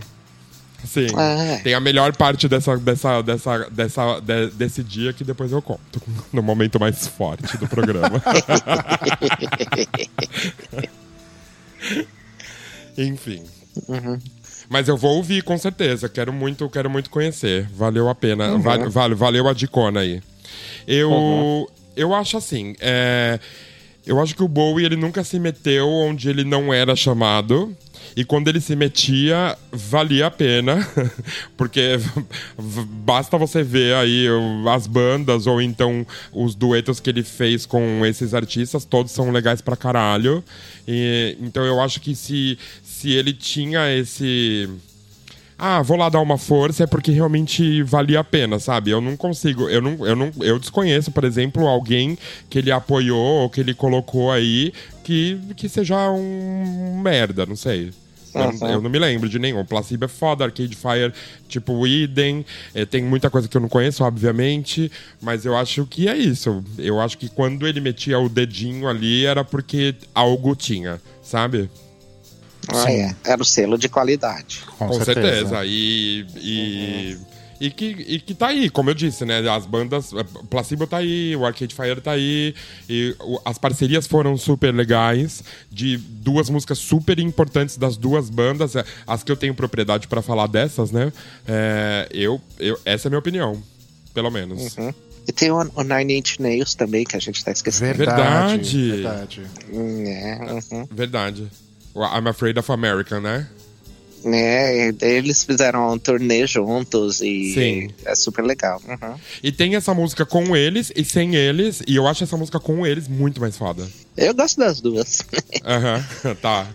[0.84, 1.06] Sim.
[1.16, 1.60] Ah.
[1.62, 6.00] Tem a melhor parte dessa, dessa, dessa, dessa, de- desse dia que depois eu conto.
[6.32, 8.22] No momento mais forte do programa.
[12.96, 13.42] Enfim.
[14.68, 16.08] Mas eu vou ouvir, com certeza.
[16.08, 17.68] Quero muito, quero muito conhecer.
[17.74, 18.56] Valeu a pena.
[18.58, 20.20] Vale, vale- valeu a dicona aí.
[20.86, 22.74] Eu, eu acho assim.
[22.80, 23.38] é,
[24.06, 27.74] Eu acho que o Bowie ele nunca se meteu onde ele não era chamado.
[28.18, 30.84] E quando ele se metia, valia a pena,
[31.56, 32.00] porque
[33.06, 34.26] basta você ver aí
[34.74, 39.60] as bandas ou então os duetos que ele fez com esses artistas, todos são legais
[39.60, 40.42] pra caralho.
[40.88, 44.68] E, então eu acho que se, se ele tinha esse
[45.56, 48.90] ah, vou lá dar uma força, é porque realmente valia a pena, sabe?
[48.90, 52.18] Eu não consigo, eu não, eu não, eu desconheço, por exemplo, alguém
[52.50, 54.72] que ele apoiou ou que ele colocou aí
[55.04, 57.92] que, que seja um merda, não sei.
[58.34, 59.64] Eu, eu, não me lembro de nenhum.
[59.64, 61.12] Placebo é foda, Arcade Fire,
[61.48, 62.44] tipo o Eden.
[62.74, 64.90] É, tem muita coisa que eu não conheço, obviamente.
[65.20, 66.64] Mas eu acho que é isso.
[66.76, 71.70] Eu acho que quando ele metia o dedinho ali era porque algo tinha, sabe?
[72.68, 73.14] Ah, é.
[73.24, 74.62] Era o selo de qualidade.
[74.76, 75.30] Com, Com certeza.
[75.30, 75.64] certeza.
[75.64, 76.26] E.
[76.36, 77.16] e...
[77.18, 77.37] Uhum.
[77.60, 79.38] E que, e que tá aí, como eu disse, né?
[79.48, 80.12] As bandas.
[80.48, 82.54] Placebo tá aí, o Arcade Fire tá aí.
[82.88, 85.42] E o, as parcerias foram super legais.
[85.70, 88.76] De duas músicas super importantes das duas bandas.
[88.76, 91.12] Eh, as que eu tenho propriedade para falar dessas, né?
[91.46, 93.60] É, eu, eu, essa é a minha opinião.
[94.14, 94.76] Pelo menos.
[94.76, 94.92] Uhum.
[95.26, 97.98] E tem o, o, Nine Inch Nails também, que a gente tá esquecendo.
[97.98, 98.90] Verdade.
[98.92, 99.42] Verdade.
[99.72, 100.88] É, uhum.
[100.90, 101.48] Verdade.
[101.94, 103.46] I'm Afraid of America, né?
[104.24, 107.90] É, eles fizeram um turnê juntos e Sim.
[108.04, 108.80] é super legal.
[108.86, 109.14] Uhum.
[109.42, 112.86] E tem essa música com eles e sem eles, e eu acho essa música com
[112.86, 113.86] eles muito mais foda.
[114.16, 115.22] Eu gosto das duas.
[115.64, 116.66] Aham, uhum, tá.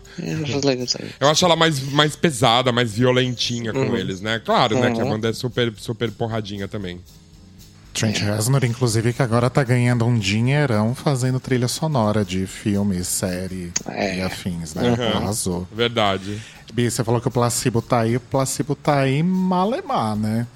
[1.20, 3.98] Eu acho ela mais, mais pesada, mais violentinha com uhum.
[3.98, 4.42] eles, né?
[4.44, 5.12] Claro, né, que a uhum.
[5.12, 7.00] banda é super, super porradinha também.
[7.94, 8.18] Trent.
[8.18, 14.18] Reznor, inclusive, que agora tá ganhando um dinheirão fazendo trilha sonora de filmes, série é.
[14.18, 14.90] e afins, né?
[14.90, 15.18] Uhum.
[15.18, 15.68] Arrasou.
[15.72, 16.42] Verdade.
[16.74, 20.48] Bi, você falou que o placebo tá aí, o placebo tá aí malemar, né?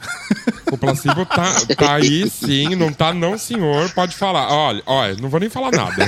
[0.72, 3.88] O placebo tá, tá aí sim, não tá não, senhor.
[3.92, 4.52] Pode falar.
[4.52, 6.06] Olha, olha, não vou nem falar nada.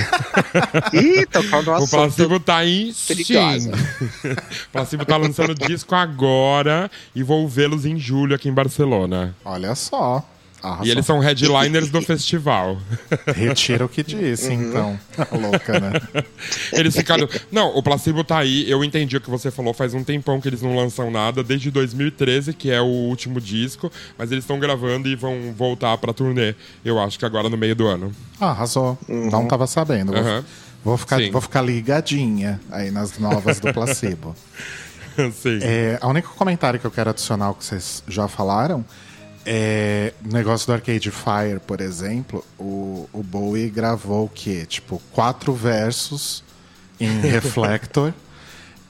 [0.92, 3.70] Ih, tocando O placebo tá aí sim.
[4.66, 9.36] O placebo tá lançando disco agora e vou vê-los em julho aqui em Barcelona.
[9.44, 10.26] Olha só.
[10.62, 10.86] Arrasou.
[10.86, 12.78] E eles são headliners do festival.
[13.34, 14.68] Retira o que disse, uhum.
[14.68, 15.00] então.
[15.20, 15.92] Tá louca, né?
[16.72, 17.28] Eles ficaram.
[17.50, 18.70] Não, o Placebo tá aí.
[18.70, 19.74] Eu entendi o que você falou.
[19.74, 23.90] Faz um tempão que eles não lançam nada, desde 2013, que é o último disco.
[24.16, 27.74] Mas eles estão gravando e vão voltar pra turnê, eu acho que agora no meio
[27.74, 28.12] do ano.
[28.40, 28.98] Ah, arrasou.
[29.08, 29.30] Uhum.
[29.30, 30.12] Não tava sabendo.
[30.12, 30.42] Uhum.
[30.84, 34.34] Vou, ficar, vou ficar ligadinha aí nas novas do Placebo.
[35.34, 35.58] Sim.
[35.62, 38.84] É, o único comentário que eu quero adicionar que vocês já falaram
[39.52, 44.64] é, negócio do Arcade Fire, por exemplo, o, o Bowie gravou o quê?
[44.64, 46.44] Tipo, quatro versos
[47.00, 48.14] em Reflector.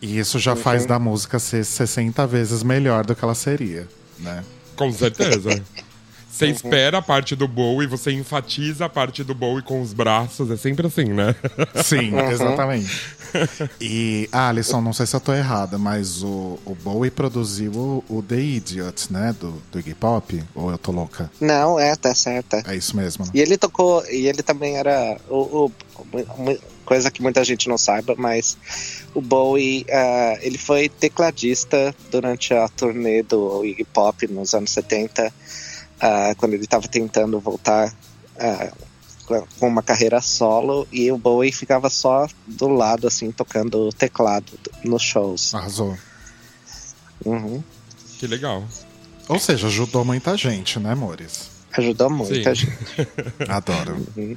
[0.02, 4.44] e isso já faz da música ser 60 vezes melhor do que ela seria, né?
[4.76, 5.62] Com certeza.
[6.30, 6.52] Você uhum.
[6.52, 10.56] espera a parte do Bowie, você enfatiza a parte do Bowie com os braços, é
[10.56, 11.34] sempre assim, né?
[11.82, 12.30] Sim, uhum.
[12.30, 12.88] exatamente.
[13.80, 18.04] E, ah, Alisson, não sei se eu tô errada, mas o, o Bowie produziu o,
[18.08, 19.34] o The Idiot, né?
[19.38, 20.42] Do, do Iggy Pop?
[20.54, 21.30] Ou eu tô louca?
[21.40, 22.62] Não, é, tá certa.
[22.66, 23.24] É isso mesmo.
[23.24, 23.30] Né?
[23.34, 25.16] E ele tocou, e ele também era.
[25.28, 25.72] O, o,
[26.84, 28.58] coisa que muita gente não saiba, mas
[29.14, 35.28] o Bowie, uh, ele foi tecladista durante a turnê do Iggy Pop nos anos 70
[35.28, 38.89] uh, quando ele estava tentando voltar uh,
[39.58, 44.52] com uma carreira solo e o Bowie ficava só do lado, assim, tocando teclado
[44.84, 45.54] nos shows.
[45.54, 45.96] Arrasou.
[47.24, 47.62] Uhum.
[48.18, 48.64] Que legal.
[49.28, 51.50] Ou seja, ajudou muita gente, né, amores?
[51.72, 52.66] Ajudou muita Sim.
[52.66, 52.78] gente.
[53.48, 54.06] Adoro.
[54.16, 54.36] Uhum.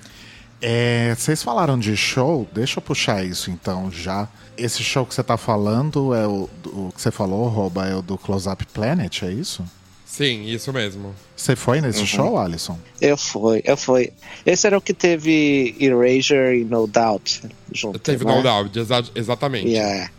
[0.62, 4.30] É, vocês falaram de show, deixa eu puxar isso então já.
[4.58, 8.02] Esse show que você tá falando é o, o que você falou, Roba, é o
[8.02, 9.66] do Close Up Planet, é isso?
[10.14, 11.16] Sim, isso mesmo.
[11.36, 12.06] Você foi nesse uhum.
[12.06, 12.78] show, Alisson?
[13.02, 14.14] Eu fui, eu fui.
[14.46, 17.98] Esse era o que teve Erasure e No Doubt junto.
[17.98, 18.36] Teve né?
[18.36, 19.70] No Doubt, exa exatamente.
[19.70, 20.12] Yeah.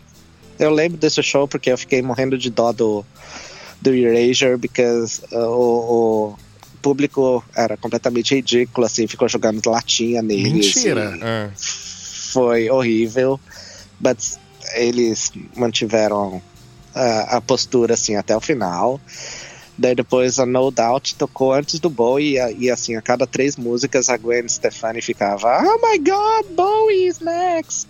[0.59, 3.05] Eu lembro desse show porque eu fiquei morrendo de dó do,
[3.81, 6.35] do Erasure, porque uh, o, o,
[6.81, 10.75] público era completamente ridículo, assim, ficou jogando latinha neles.
[10.75, 11.17] Mentira!
[11.21, 11.49] É.
[11.55, 13.39] Foi horrível,
[13.97, 14.37] mas
[14.73, 16.41] eles mantiveram uh,
[17.29, 18.99] a postura, assim, até o final.
[19.77, 23.57] Daí depois a No Doubt tocou antes do Bowie e, e, assim, a cada três
[23.57, 27.87] músicas a Gwen Stefani ficava Oh my God, Bowie is next!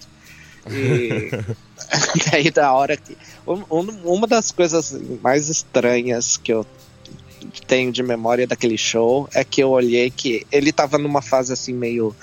[0.68, 1.30] E
[2.32, 3.16] daí da hora que...
[3.46, 3.64] Um,
[4.04, 6.66] uma das coisas mais estranhas que eu
[7.68, 11.74] tenho de memória daquele show é que eu olhei que ele tava numa fase assim
[11.74, 12.16] meio...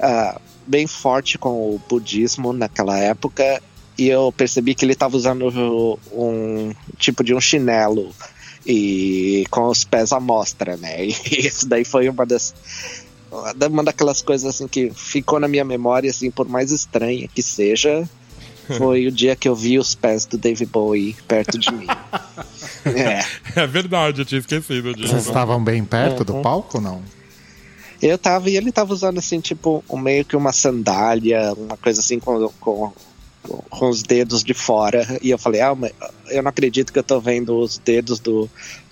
[0.00, 3.62] Uh, bem forte com o budismo naquela época
[3.96, 8.14] e eu percebi que ele estava usando um tipo de um chinelo
[8.68, 11.06] e com os pés à mostra, né?
[11.08, 12.54] E isso daí foi uma das
[13.70, 18.08] uma daquelas coisas assim que ficou na minha memória, assim, por mais estranha que seja,
[18.76, 21.86] foi o dia que eu vi os pés do David Bowie perto de mim.
[22.84, 23.24] é.
[23.60, 25.08] é verdade, eu tinha esquecido disso.
[25.08, 26.24] Vocês estavam bem perto uhum.
[26.24, 27.02] do palco, não?
[28.00, 32.20] Eu tava, e ele tava usando assim, tipo, meio que uma sandália, uma coisa assim
[32.20, 32.92] com, com,
[33.70, 35.18] com os dedos de fora.
[35.22, 35.76] E eu falei, ah,
[36.28, 38.48] eu não acredito que eu tô vendo os dedos do,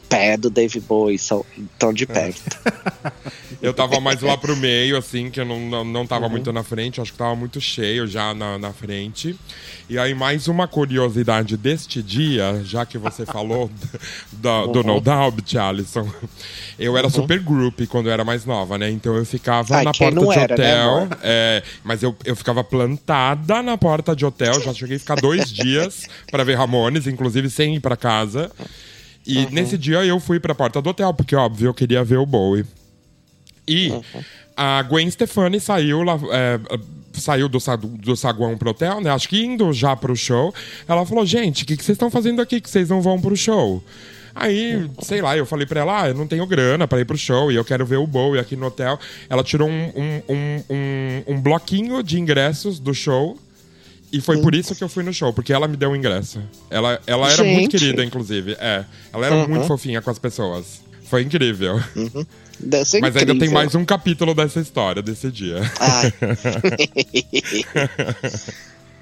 [0.09, 1.19] pé do Dave Bowie
[1.79, 2.57] tão de perto.
[3.61, 6.31] eu tava mais lá pro meio, assim, que eu não, não, não tava uhum.
[6.31, 9.37] muito na frente, acho que tava muito cheio já na, na frente.
[9.89, 13.71] E aí, mais uma curiosidade deste dia, já que você falou
[14.33, 14.73] do, uhum.
[14.73, 16.11] do No Doubt, Alisson.
[16.79, 17.13] Eu era uhum.
[17.13, 18.91] super group quando eu era mais nova, né?
[18.91, 21.07] Então eu ficava Ai, na porta de era, né, hotel.
[21.07, 24.61] Né, é, mas eu, eu ficava plantada na porta de hotel.
[24.61, 28.51] Já cheguei a ficar dois dias para ver Ramones, inclusive sem ir para casa.
[29.27, 29.51] E uhum.
[29.51, 32.65] nesse dia eu fui pra porta do hotel, porque, óbvio, eu queria ver o Bowie.
[33.67, 34.03] E uhum.
[34.57, 36.19] a Gwen Stefani saiu lá.
[36.31, 36.61] É,
[37.21, 37.59] saiu do,
[37.99, 39.11] do saguão pro hotel, né?
[39.11, 40.55] Acho que indo já pro show.
[40.87, 43.37] Ela falou: gente, o que, que vocês estão fazendo aqui que vocês não vão pro
[43.37, 43.83] show?
[44.35, 47.17] Aí, sei lá, eu falei pra ela, ah, eu não tenho grana pra ir pro
[47.17, 49.01] show e eu quero ver o Bowie aqui no hotel.
[49.31, 53.39] Ela tirou um, um, um, um, um bloquinho de ingressos do show
[54.13, 56.41] e foi por isso que eu fui no show, porque ela me deu o ingresso.
[56.71, 58.57] Ela, ela era muito querida, inclusive.
[58.59, 58.85] É.
[59.13, 59.49] Ela era uhum.
[59.49, 60.81] muito fofinha com as pessoas.
[61.05, 61.81] Foi incrível.
[61.95, 62.27] Uhum.
[62.61, 63.21] Mas incrível.
[63.21, 65.61] ainda tem mais um capítulo dessa história, desse dia.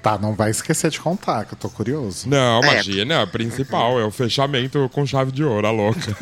[0.01, 2.27] tá, não vai esquecer de contar, que eu tô curioso.
[2.27, 2.73] Não, é.
[2.73, 3.25] imagina, é.
[3.25, 5.99] principal, é o fechamento com chave de ouro, a louca.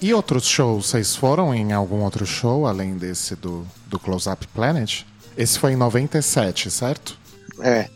[0.00, 4.46] e outros shows, vocês foram em algum outro show, além desse do, do Close Up
[4.48, 5.02] Planet?
[5.36, 7.18] Esse foi em 97, certo?
[7.60, 7.88] É.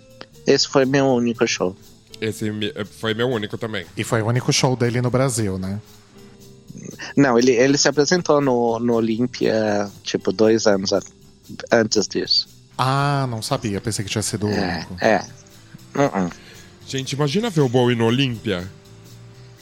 [0.46, 1.76] Esse foi meu único show.
[2.20, 2.52] Esse
[2.98, 3.86] foi meu único também.
[3.96, 5.80] E foi o único show dele no Brasil, né?
[7.16, 10.90] Não, ele, ele se apresentou no, no Olímpia, tipo, dois anos
[11.70, 12.48] antes disso.
[12.76, 13.80] Ah, não sabia.
[13.80, 14.96] Pensei que tinha sido o é, único.
[15.00, 15.24] É.
[15.94, 16.32] Uh -uh.
[16.86, 18.68] Gente, imagina ver o Bowie no Olímpia.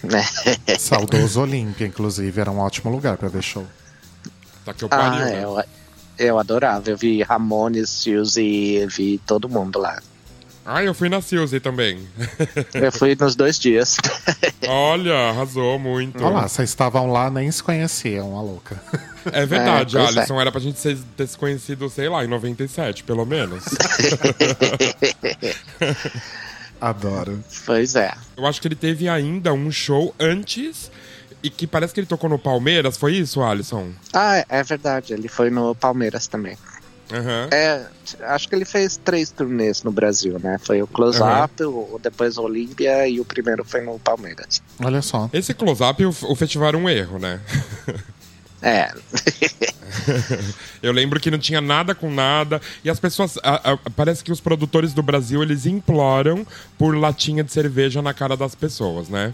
[0.78, 3.66] Saudoso Olímpia, inclusive, era um ótimo lugar para ver show.
[4.64, 5.64] Tá que eu pariu, ah, né?
[6.18, 6.90] Eu adorava.
[6.90, 10.00] Eu vi Ramones, Suzy, vi todo mundo lá.
[10.70, 12.06] Ah, eu fui na Suzy também.
[12.74, 13.96] eu fui nos dois dias.
[14.68, 16.22] Olha, arrasou muito.
[16.22, 18.80] Olha lá, vocês estavam lá nem se conheciam, a louca.
[19.30, 20.38] É verdade, é, Alisson.
[20.38, 20.40] É.
[20.40, 20.80] Era pra gente
[21.14, 23.62] ter se conhecido, sei lá, em 97, pelo menos.
[26.80, 27.44] Adoro.
[27.66, 28.14] Pois é.
[28.34, 30.90] Eu acho que ele teve ainda um show antes
[31.42, 33.90] e que parece que ele tocou no Palmeiras, foi isso, Alisson?
[34.12, 36.56] Ah, é verdade, ele foi no Palmeiras também.
[37.10, 37.48] Uhum.
[37.50, 37.86] É,
[38.20, 40.58] acho que ele fez três turnês no Brasil, né?
[40.60, 41.44] Foi o Close uhum.
[41.44, 44.62] Up, o, depois o Olímpia e o primeiro foi no Palmeiras.
[44.78, 45.30] Olha só.
[45.32, 47.40] Esse Close Up, o, o festival era um erro, né?
[48.60, 48.92] É.
[50.82, 52.60] eu lembro que não tinha nada com nada.
[52.84, 53.38] E as pessoas.
[53.42, 56.46] A, a, parece que os produtores do Brasil eles imploram
[56.76, 59.32] por latinha de cerveja na cara das pessoas, né?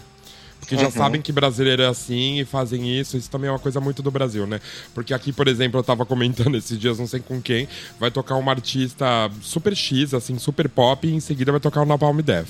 [0.59, 0.91] Porque já uhum.
[0.91, 3.15] sabem que brasileiro é assim e fazem isso.
[3.17, 4.59] Isso também é uma coisa muito do Brasil, né?
[4.93, 7.67] Porque aqui, por exemplo, eu tava comentando esses dias, não sei com quem,
[7.99, 9.05] vai tocar uma artista
[9.41, 12.49] super X, assim, super pop, e em seguida vai tocar o Napalm Death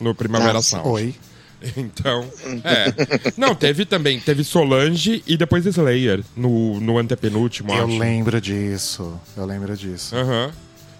[0.00, 0.88] no Primavera Nossa, Sound.
[0.88, 1.14] Oi.
[1.76, 2.24] Então,
[2.62, 3.32] é.
[3.36, 7.98] Não, teve também, teve Solange e depois Slayer no, no antepenúltimo, Eu acho.
[7.98, 10.14] lembro disso, eu lembro disso.
[10.14, 10.46] Aham.
[10.46, 10.52] Uhum.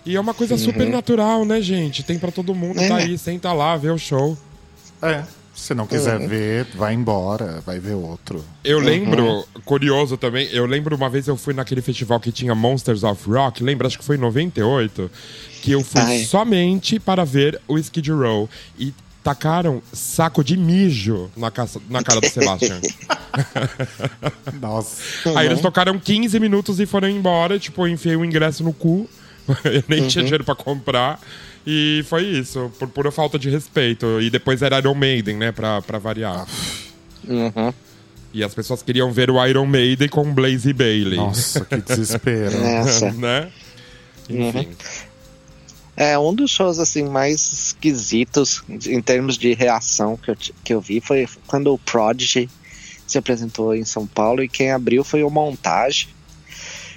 [0.04, 0.58] E é uma coisa uhum.
[0.58, 2.02] super natural, né, gente?
[2.02, 2.88] Tem para todo mundo, é.
[2.88, 4.36] tá aí, senta lá, vê o show.
[5.00, 5.22] É.
[5.58, 6.28] Se não quiser uhum.
[6.28, 8.44] ver, vai embora, vai ver outro.
[8.62, 9.44] Eu lembro, uhum.
[9.64, 13.62] curioso também, eu lembro uma vez eu fui naquele festival que tinha Monsters of Rock,
[13.62, 13.88] lembra?
[13.88, 15.10] Acho que foi em 98,
[15.60, 16.24] que eu fui Ai.
[16.24, 18.48] somente para ver o Skid Row.
[18.78, 22.80] E tacaram saco de mijo na, caça, na cara do Sebastian.
[24.62, 25.02] Nossa.
[25.36, 29.10] Aí eles tocaram 15 minutos e foram embora, tipo, eu enfiei o ingresso no cu.
[29.64, 30.08] eu nem uhum.
[30.08, 31.20] tinha dinheiro pra comprar.
[31.66, 34.20] E foi isso, por pura falta de respeito.
[34.20, 36.46] E depois era Iron Maiden, né, pra, pra variar.
[37.26, 37.72] Uhum.
[38.32, 41.16] E as pessoas queriam ver o Iron Maiden com Blaze Bailey.
[41.16, 42.56] Nossa, que desespero.
[43.18, 43.50] né?
[44.28, 44.58] Enfim.
[44.58, 44.74] Uhum.
[45.96, 50.80] É, um dos shows assim mais esquisitos em termos de reação que eu, que eu
[50.80, 52.48] vi foi quando o Prodigy
[53.04, 56.08] se apresentou em São Paulo e quem abriu foi o Montage.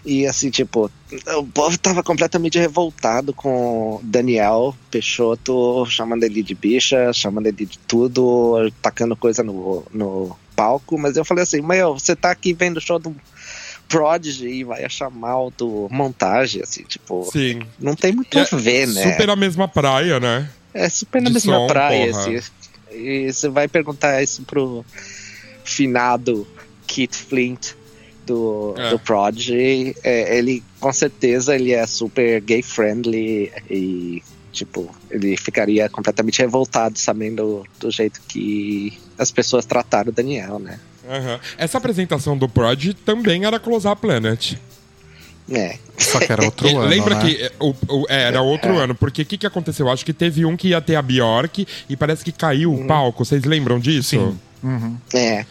[0.04, 0.90] E assim, tipo,
[1.38, 7.78] o povo tava completamente revoltado com Daniel Peixoto, chamando ele de bicha, chamando ele de
[7.80, 10.98] tudo, tacando coisa no, no palco.
[10.98, 13.16] Mas eu falei assim, meu, você tá aqui vendo o show do
[13.88, 17.30] Prodigy e vai achar mal do montagem, assim, tipo.
[17.32, 17.62] Sim.
[17.80, 19.12] Não tem muito é a ver, né?
[19.12, 20.50] Super a mesma praia, né?
[20.74, 22.38] É super na de mesma som, praia, porra.
[22.38, 22.52] assim.
[22.92, 24.84] E você vai perguntar isso pro
[25.64, 26.48] finado
[26.88, 27.74] Keith Flint
[28.34, 28.90] do, É.
[28.92, 34.22] do Prodigy, é, ele com certeza ele é super gay friendly e
[34.52, 40.80] tipo, ele ficaria completamente revoltado sabendo do jeito que as pessoas trataram o Daniel, né?
[41.10, 41.40] Aham.
[41.58, 44.54] Essa apresentação do Prod também era Close Up Planet.
[45.50, 45.78] É.
[45.98, 47.22] Só que era outro ano, Lembra né?
[47.22, 49.90] que é, o, o- é, era outro ano, porque o que, que aconteceu?
[49.90, 53.26] Acho que teve um que ia ter a Bjork e parece que caiu o palco.
[53.26, 54.38] Vocês lembram disso?
[54.64, 54.98] Sim.
[55.14, 55.46] É.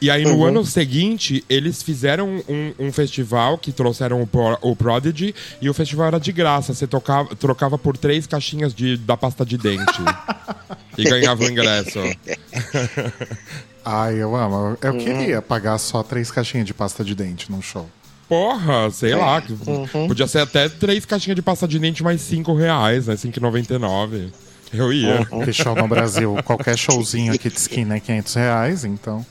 [0.00, 0.44] E aí, no Uhum.
[0.46, 5.74] ano seguinte, eles fizeram um, um festival que trouxeram o, Pro- o Prodigy e o
[5.74, 6.74] festival era de graça.
[6.74, 9.98] Você tocava, trocava por três caixinhas de, da pasta de dente
[10.98, 11.98] e ganhava o ingresso.
[13.84, 14.76] Ai, eu amo.
[14.82, 14.98] Eu Uhum.
[14.98, 17.88] queria pagar só três caixinhas de pasta de dente num show.
[18.28, 19.40] Porra, sei lá.
[19.40, 20.08] que Uhum.
[20.08, 23.14] Podia ser até três caixinhas de pasta de dente mais cinco reais, né?
[23.14, 24.30] 5,99.
[24.72, 25.20] Eu ia.
[25.20, 25.24] Uhum.
[25.26, 29.24] Porque show no Brasil, qualquer showzinho aqui de esquina é 500 reais, então...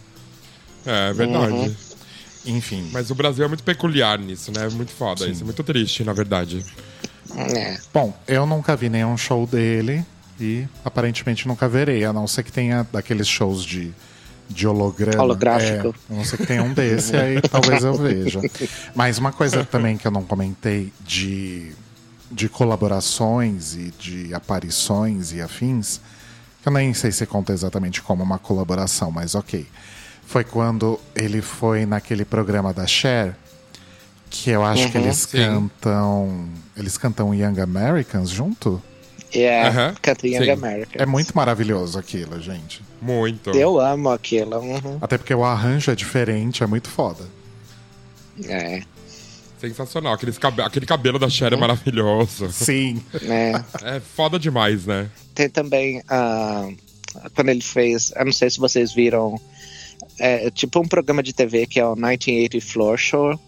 [0.85, 1.53] É, verdade.
[1.53, 1.75] Uhum.
[2.45, 2.89] Enfim.
[2.91, 4.65] Mas o Brasil é muito peculiar nisso, né?
[4.65, 5.41] É muito foda isso.
[5.41, 6.63] É muito triste, na verdade.
[7.35, 7.77] É.
[7.93, 10.05] Bom, eu nunca vi nenhum show dele
[10.39, 13.91] e aparentemente nunca verei, a não ser que tenha daqueles shows de,
[14.47, 15.23] de holograma.
[15.23, 15.95] Holográfico.
[16.09, 18.41] É, a não ser que tenha um desse, aí talvez eu veja.
[18.93, 21.73] Mas uma coisa também que eu não comentei de,
[22.31, 25.99] de colaborações e de aparições e afins,
[26.61, 29.65] que eu nem sei se conta exatamente como uma colaboração, mas ok.
[30.25, 33.37] Foi quando ele foi naquele programa da Cher,
[34.29, 35.37] que eu acho que eles sim.
[35.37, 36.49] cantam.
[36.75, 38.81] Eles cantam Young Americans junto?
[39.33, 40.51] É, Aham, Country Young sim.
[40.51, 41.01] America.
[41.01, 42.81] É muito maravilhoso aquilo, gente.
[43.01, 43.51] Muito.
[43.51, 44.57] Eu amo aquilo.
[44.59, 44.97] uhum.
[45.01, 47.23] Até porque o arranjo é diferente, é muito foda.
[48.47, 48.81] É,
[49.59, 50.13] Sensacional.
[50.13, 52.51] Aqueles cabe- Aquele cabelo da Cher é maravilhoso.
[52.51, 53.01] Sim.
[53.21, 53.63] né?
[53.83, 55.09] É foda demais, né?
[55.33, 56.67] Tem também ah,
[57.33, 59.39] quando ele fez, eu não sei se vocês viram,
[60.19, 63.39] é tipo um programa de TV que é o 1980 Floor Show,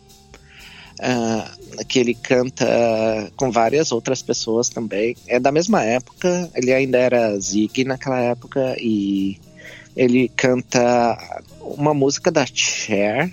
[1.00, 1.52] ah,
[1.88, 2.66] que ele canta
[3.36, 5.16] com várias outras pessoas também.
[5.28, 9.40] É da mesma época, ele ainda era Zig naquela época e
[9.96, 11.18] ele canta
[11.62, 13.32] uma música da Cher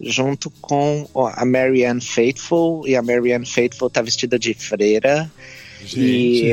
[0.00, 5.30] junto com a Marianne Faithful e a Marianne Faithful tá vestida de freira.
[5.80, 6.00] Gente.
[6.00, 6.52] E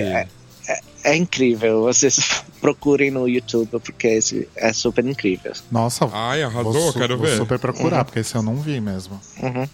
[1.12, 1.82] é, incrível.
[1.84, 5.54] Vocês procurem no YouTube porque esse é super incrível.
[5.72, 7.38] Nossa, Ai, arrasou, vou, quero vou ver.
[7.38, 9.20] super procurar, porque esse eu não vi mesmo.
[9.42, 9.68] Uhum.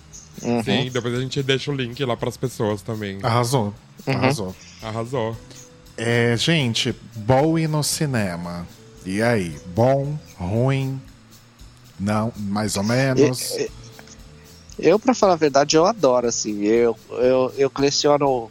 [0.43, 0.63] Uhum.
[0.63, 3.19] Sim, depois a gente deixa o link lá pras pessoas também.
[3.21, 3.73] Arrasou.
[4.07, 4.55] Arrasou.
[4.81, 5.37] Arrasou.
[5.97, 8.65] É, gente, Bowie no cinema.
[9.05, 9.55] E aí?
[9.75, 10.17] Bom?
[10.37, 10.99] Ruim?
[11.99, 12.31] Não?
[12.37, 13.51] Mais ou menos?
[13.57, 13.69] E-
[14.79, 16.63] Eu, pra falar a verdade, eu adoro, assim.
[16.63, 18.49] Eu, eu, eu coleciono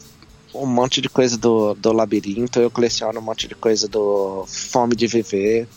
[0.55, 4.95] um monte de coisa do, do labirinto, eu coleciono um monte de coisa do Fome
[4.97, 5.69] de Viver.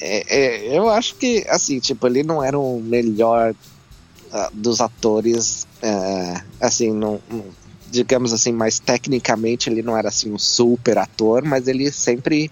[0.00, 0.36] É,
[0.72, 3.54] é, eu acho que, assim, tipo, ele não era o melhor
[4.32, 7.44] ah, dos atores, é, assim, não, não-
[7.90, 12.50] digamos assim, mas tecnicamente ele não era, assim, um super ator, mas ele sempre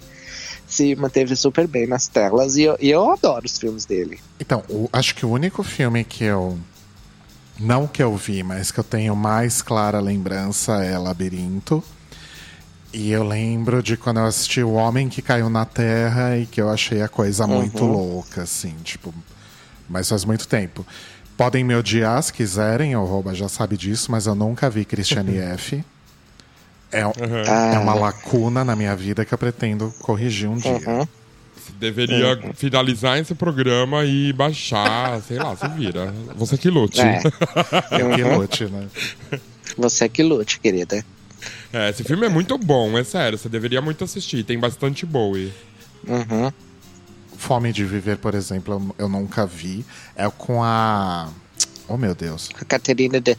[0.69, 4.21] se manteve super bem nas telas e eu, e eu adoro os filmes dele.
[4.39, 6.57] Então, o- acho que o único filme que eu.
[7.61, 11.85] Não que eu vi, mas que eu tenho mais clara lembrança é Labirinto.
[12.93, 16.61] E eu lembro de quando eu assisti O Homem que Caiu na Terra e que
[16.61, 19.15] eu achei a coisa muito louca, assim, tipo.
[19.89, 20.85] Mas faz muito tempo.
[21.37, 25.37] Podem me odiar se quiserem, o Rouba já sabe disso, mas eu nunca vi Christiane
[25.55, 25.85] F.
[26.91, 27.13] É, um-
[27.75, 30.73] é uma lacuna na minha vida que eu pretendo corrigir um dia.
[30.73, 31.07] Uhum.
[31.07, 31.20] Você
[31.79, 36.13] deveria finalizar esse programa e baixar, sei lá, se vira.
[36.37, 37.01] Você que lute.
[37.01, 37.21] É.
[38.01, 38.89] Eu que lute, né?
[39.77, 41.05] Você que lute, querida.
[41.73, 43.39] É, esse filme é muito bom, é sério.
[43.39, 44.45] Você deveria muito assistir.
[44.45, 45.53] Tem bastante Bowie.
[46.07, 46.51] Uhum.
[47.37, 49.85] Fome de Viver, por exemplo, eu, nunca vi.
[50.15, 51.31] É com a.
[51.89, 52.51] Oh, meu Deus.
[52.61, 53.37] A Caterina de,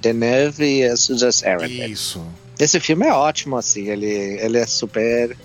[0.00, 1.86] Deneuve e a Susan Sarandon.
[1.86, 2.24] Isso.
[2.58, 3.88] Esse filme é ótimo, assim.
[3.88, 5.36] Ele, ele é super.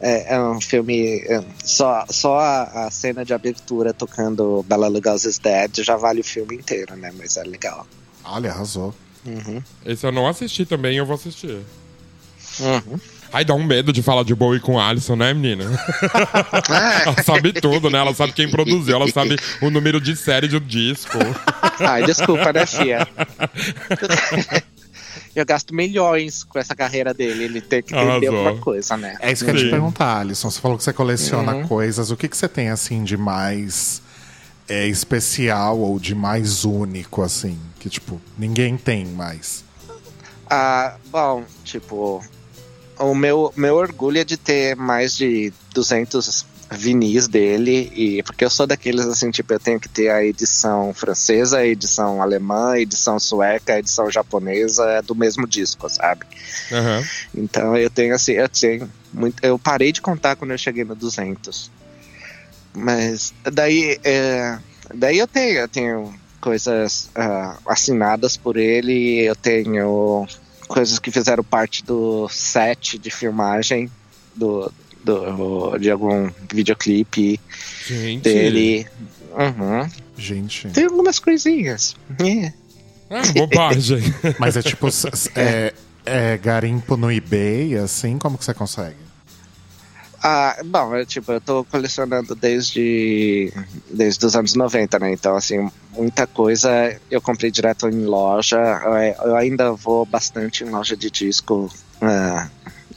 [0.00, 1.20] É, é um filme.
[1.26, 6.24] é, só só a, a cena de abertura tocando Bela Lugosi's Dead já vale o
[6.24, 7.12] filme inteiro, né?
[7.16, 7.86] Mas é legal.
[8.24, 8.94] Olha, arrasou.
[9.24, 9.62] Uhum.
[9.84, 11.60] Esse eu não assisti também, eu vou assistir.
[12.60, 12.98] Uhum.
[13.32, 15.64] Ai, dá um medo de falar de Bowie com Alison, né, menina?
[17.04, 17.98] ela sabe tudo, né?
[17.98, 21.18] Ela sabe quem produziu, ela sabe o número de série do disco.
[21.80, 23.06] Ai, desculpa, né, Fia?
[25.36, 27.44] Eu gasto milhões com essa carreira dele.
[27.44, 28.46] Ele tem que entender Arrasou.
[28.46, 29.16] alguma coisa, né?
[29.20, 30.50] É isso que eu ia te perguntar, Alisson.
[30.50, 31.68] Você falou que você coleciona Uhum.
[31.68, 32.10] coisas.
[32.10, 34.00] O que, que você tem, assim, de mais
[34.68, 37.58] é, especial ou de mais único, assim?
[37.78, 39.62] Que, tipo, ninguém tem mais.
[40.48, 42.24] Ah, bom, tipo,
[42.98, 48.50] o meu, meu orgulho é de ter mais de 200 vinis dele e porque eu
[48.50, 52.80] sou daqueles assim tipo eu tenho que ter a edição francesa, a edição alemã, a
[52.80, 56.26] edição sueca, a edição japonesa do mesmo disco, sabe?
[56.72, 57.04] Aham.
[57.34, 60.94] Então eu tenho assim, eu tenho muito, eu parei de contar quando eu cheguei no
[60.94, 61.70] 200.
[62.74, 64.58] Mas daí é,
[64.94, 70.26] daí eu tenho, eu tenho coisas ah, assinadas por ele, eu tenho
[70.68, 73.90] coisas que fizeram parte do set de filmagem
[74.34, 74.70] do,
[75.06, 77.40] do de algum videoclipe
[77.86, 78.22] Gente.
[78.22, 78.86] dele.
[79.32, 79.88] Uhum.
[80.18, 80.68] Gente.
[80.70, 81.94] Tem algumas coisinhas.
[82.18, 82.52] É.
[83.08, 84.02] Ah, bobagem.
[84.38, 84.88] Mas é tipo.
[84.88, 85.72] s- é,
[86.04, 88.18] é garimpo no eBay, assim?
[88.18, 88.96] Como que você consegue?
[90.22, 93.52] Ah, bom, eu, tipo, eu tô colecionando desde,
[93.92, 95.12] desde os anos 90, né?
[95.12, 98.56] Então, assim, muita coisa eu comprei direto em loja.
[98.58, 101.70] Eu, eu ainda vou bastante em loja de disco.
[102.00, 102.48] ah,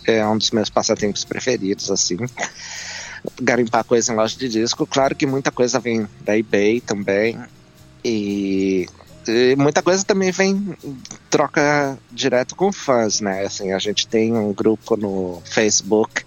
[0.10, 2.18] é um dos meus passatempos preferidos, assim.
[3.42, 4.88] Garimpar coisa em loja de disco.
[4.88, 7.38] Claro que muita coisa vem da eBay também.
[8.04, 8.88] E,
[9.28, 10.76] e muita coisa também vem
[11.30, 13.46] troca direto com fãs, né?
[13.46, 16.24] Assim, a gente tem um grupo no Facebook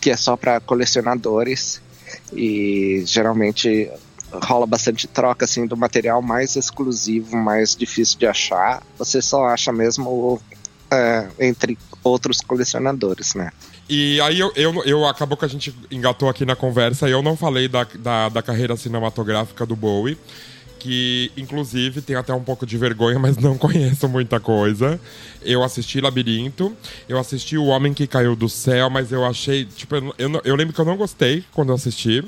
[0.00, 1.82] que é só para colecionadores
[2.32, 3.90] e geralmente
[4.32, 8.82] rola bastante troca assim do material mais exclusivo, mais difícil de achar.
[8.98, 10.40] Você só acha mesmo
[10.90, 13.50] é, entre outros colecionadores, né?
[13.88, 17.22] E aí eu, eu, eu acabou que a gente engatou aqui na conversa e eu
[17.22, 20.16] não falei da, da, da carreira cinematográfica do Bowie.
[20.78, 24.98] Que inclusive tem até um pouco de vergonha, mas não conheço muita coisa.
[25.42, 26.74] Eu assisti Labirinto,
[27.06, 29.66] eu assisti O Homem que Caiu do Céu, mas eu achei.
[29.66, 32.24] Tipo, eu, eu, eu lembro que eu não gostei quando eu assisti.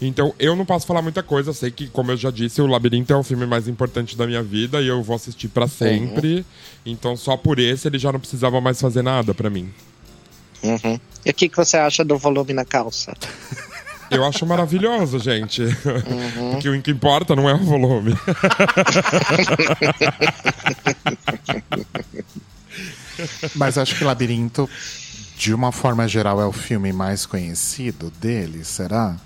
[0.00, 1.50] Então eu não posso falar muita coisa.
[1.50, 4.26] Eu sei que, como eu já disse, o Labirinto é o filme mais importante da
[4.26, 6.44] minha vida e eu vou assistir pra sempre.
[6.84, 9.70] Então só por esse ele já não precisava mais fazer nada pra mim.
[10.62, 10.98] Uhum.
[11.24, 13.14] E o que, que você acha do volume na calça?
[14.10, 15.62] Eu acho maravilhoso, gente.
[16.52, 18.16] Porque o que importa não é o volume.
[23.54, 24.68] Mas acho que Labirinto,
[25.36, 29.16] de uma forma geral, é o filme mais conhecido dele, será?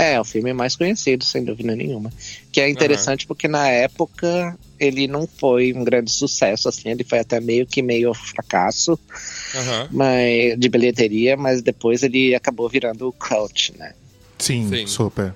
[0.00, 2.12] É, é o filme mais conhecido, sem dúvida nenhuma.
[2.50, 7.18] Que é interessante porque na época ele não foi um grande sucesso, assim, ele foi
[7.18, 8.98] até meio que meio fracasso
[9.54, 9.88] Aham.
[9.90, 13.92] mas, de bilheteria, mas depois ele acabou virando o cult, né?
[14.38, 14.86] Sim, Sim.
[14.86, 15.34] super.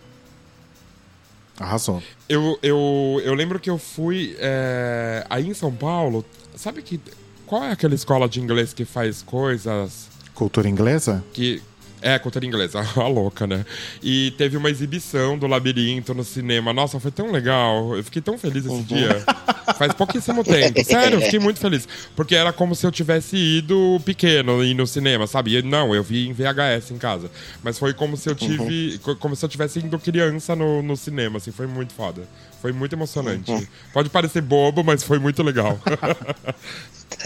[1.58, 2.02] Arrasou.
[2.28, 6.24] Eu, eu, eu lembro que eu fui é, aí em São Paulo.
[6.56, 7.00] Sabe que.
[7.46, 11.22] Qual é aquela escola de inglês que faz coisas Cultura inglesa?
[11.32, 11.62] que.
[12.04, 13.64] É, cultura inglesa, a louca, né?
[14.02, 16.70] E teve uma exibição do Labirinto no cinema.
[16.70, 17.96] Nossa, foi tão legal.
[17.96, 19.24] Eu fiquei tão feliz esse dia.
[19.78, 20.82] Faz pouquíssimo tempo.
[20.84, 21.88] Sério, eu fiquei muito feliz.
[22.14, 25.56] Porque era como se eu tivesse ido pequeno e no cinema, sabe?
[25.56, 27.30] E não, eu vi em VHS em casa.
[27.62, 28.98] Mas foi como se eu tive.
[28.98, 31.50] co- Como se eu tivesse indo criança no, no cinema, assim.
[31.50, 32.22] Foi muito foda.
[32.60, 33.68] Foi muito emocionante.
[33.92, 35.78] Pode parecer bobo, mas foi muito legal.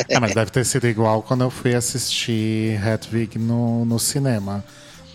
[0.08, 4.62] É, mas deve ter sido igual quando eu fui assistir Hedwig no, no cinema.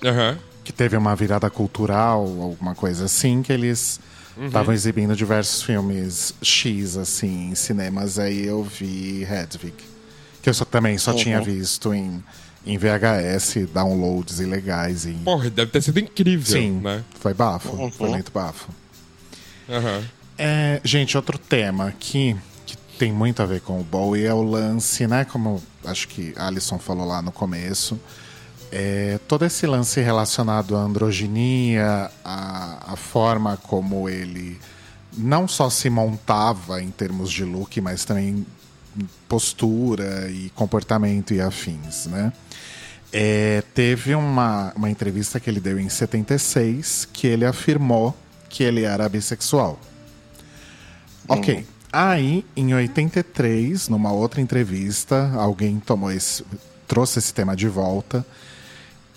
[0.04, 0.38] Aham.
[0.64, 4.00] Que teve uma virada cultural, alguma coisa assim, que eles
[4.38, 8.20] estavam exibindo diversos filmes X, assim, em cinemas.
[8.20, 9.76] Aí eu vi Hedwig.
[10.42, 12.24] Que eu só, também só tinha visto em,
[12.66, 15.06] em VHS, downloads ilegais.
[15.06, 15.12] E...
[15.14, 17.04] Porra, deve ter sido incrível, Sim, né?
[17.20, 17.92] foi bafo.
[17.92, 18.70] Foi muito bafo.
[20.38, 24.42] É, gente, outro tema aqui que tem muito a ver com o Bowie é o
[24.42, 25.26] lance, né?
[25.26, 28.00] Como acho que a Alison falou lá no começo.
[28.76, 34.60] É, todo esse lance relacionado à androginia, a, a forma como ele
[35.16, 38.44] não só se montava em termos de look, mas também
[39.30, 42.34] postura e comportamento e afins, né?
[43.12, 48.18] É, teve uma, uma entrevista que ele deu em 76 que ele afirmou
[48.50, 49.80] que ele era bissexual.
[51.28, 51.64] Ok.
[51.92, 56.44] Aí, em 83, numa outra entrevista, alguém tomou esse,
[56.88, 58.26] trouxe esse tema de volta.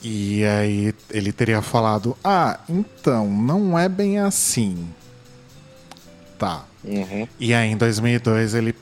[0.02, 4.88] E aí ele teria falado: Ah, então, não é bem assim.
[6.38, 6.64] Tá.
[6.84, 7.26] Uhum.
[7.40, 8.74] E aí, em 2002, ele,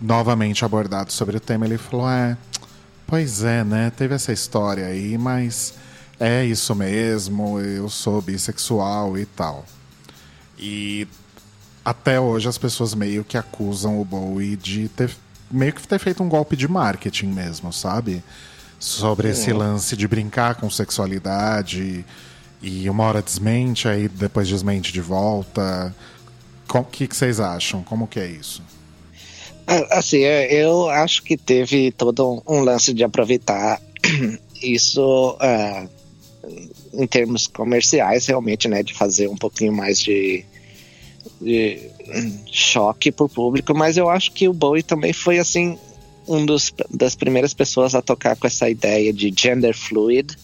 [0.00, 2.36] novamente abordado sobre o tema, ele falou: É,
[3.06, 3.90] pois é, né?
[3.96, 5.74] Teve essa história aí, mas
[6.20, 9.64] é isso mesmo, eu sou bissexual e tal.
[10.58, 11.08] E
[11.84, 15.10] até hoje as pessoas meio que acusam o Bowie de ter
[15.50, 18.22] meio que ter feito um golpe de marketing mesmo, sabe?
[18.82, 22.04] Sobre esse lance de brincar com sexualidade
[22.60, 25.94] e uma hora desmente, aí depois desmente de volta.
[26.68, 27.84] O que, que vocês acham?
[27.84, 28.60] Como que é isso?
[29.68, 33.80] Ah, Assim, é, eu acho que teve todo um, lance de aproveitar
[34.60, 35.86] isso ah,
[36.92, 40.44] em termos comerciais, realmente, né, de fazer um pouquinho mais de,
[41.40, 41.88] de
[42.50, 45.78] choque pro público, mas eu acho que o Bowie também foi, assim,
[46.26, 50.36] um dos, das primeiras pessoas a tocar com essa ideia de gender fluid,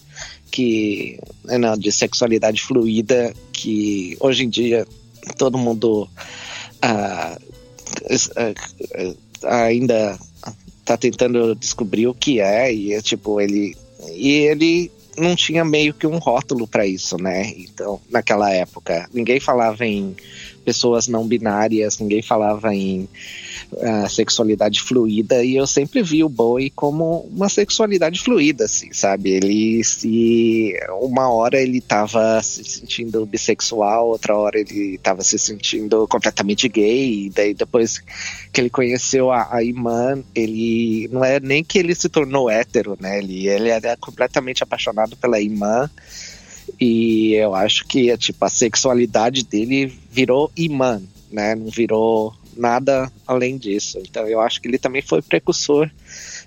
[0.51, 4.87] que não, de sexualidade fluida, que hoje em dia
[5.37, 6.09] todo mundo
[6.83, 7.37] uh,
[8.11, 10.17] uh, ainda
[10.83, 13.77] tá tentando descobrir o que é e tipo ele
[14.15, 17.53] e ele não tinha meio que um rótulo para isso, né?
[17.57, 20.15] Então, naquela época, ninguém falava em
[20.69, 23.09] pessoas não binárias, ninguém falava em
[23.73, 29.31] uh, sexualidade fluida, e eu sempre vi o Bowie como uma sexualidade fluida, assim, sabe?
[29.31, 30.75] Ele se.
[31.01, 37.25] Uma hora ele tava se sentindo bissexual, outra hora ele tava se sentindo completamente gay,
[37.25, 37.97] e daí depois
[38.53, 41.09] que ele conheceu a, a Iman, ele.
[41.11, 43.17] Não é nem que ele se tornou hétero, né?
[43.17, 45.89] Ele, ele era completamente apaixonado pela Iman.
[46.79, 51.01] E eu acho que tipo, a sexualidade dele virou imã,
[51.31, 51.55] né?
[51.55, 53.99] Não virou nada além disso.
[53.99, 55.89] Então eu acho que ele também foi precursor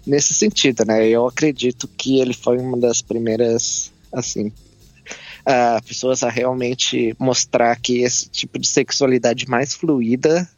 [0.06, 1.08] nesse sentido, né?
[1.08, 8.00] Eu acredito que ele foi uma das primeiras, assim, uh, pessoas a realmente mostrar que
[8.02, 10.48] esse tipo de sexualidade mais fluida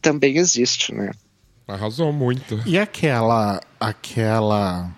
[0.00, 1.10] também existe, né?
[1.66, 2.62] Arrasou muito.
[2.66, 4.90] E aquela, aquela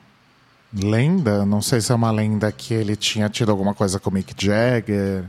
[0.83, 4.12] lenda, não sei se é uma lenda que ele tinha tido alguma coisa com o
[4.12, 5.24] Mick Jagger.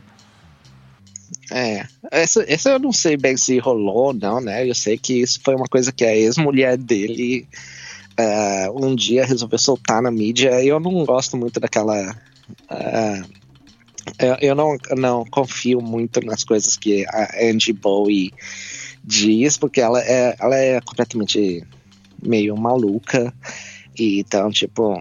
[1.52, 4.68] É, essa, essa eu não sei bem se rolou ou não, né?
[4.68, 7.48] Eu sei que isso foi uma coisa que a ex-mulher dele
[8.20, 10.62] uh, um dia resolveu soltar na mídia.
[10.64, 12.12] Eu não gosto muito daquela.
[12.70, 13.38] Uh,
[14.20, 18.34] eu, eu não, não confio muito nas coisas que a Angie Bowie
[19.04, 21.64] diz, porque ela é, ela é completamente
[22.22, 23.34] meio maluca.
[23.98, 25.00] E, então, tipo,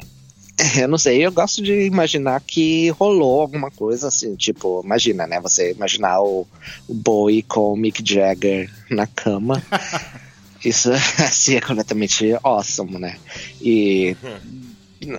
[0.80, 5.38] Eu não sei, eu gosto de imaginar que rolou alguma coisa assim, tipo, imagina, né?
[5.40, 6.46] Você imaginar o,
[6.88, 9.62] o Bowie com o Mick Jagger na cama.
[10.64, 10.90] Isso
[11.22, 13.16] assim é completamente awesome, né?
[13.60, 14.16] E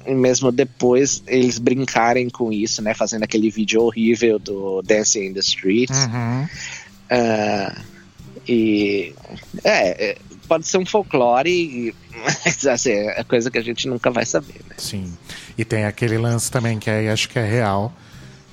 [0.08, 2.94] mesmo depois eles brincarem com isso, né?
[2.94, 5.90] Fazendo aquele vídeo horrível do Dancing in the Street.
[5.90, 6.44] Uhum.
[7.12, 7.82] Uh,
[8.48, 9.14] e
[9.64, 10.18] é, é
[10.48, 14.76] pode ser um folclore, mas assim, é coisa que a gente nunca vai saber, né?
[14.78, 15.14] Sim.
[15.58, 17.92] E tem aquele lance também que aí acho que é real,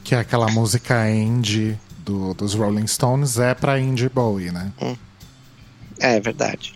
[0.03, 4.73] que é aquela música indie do, dos Rolling Stones é pra Indie Bowie, né?
[4.81, 4.97] Hum.
[6.01, 6.75] É, é verdade.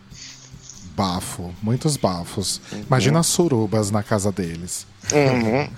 [0.97, 2.61] Bafo, muitos bafos.
[2.72, 2.85] Uhum.
[2.87, 4.87] Imagina as surubas na casa deles.
[5.12, 5.68] Uhum.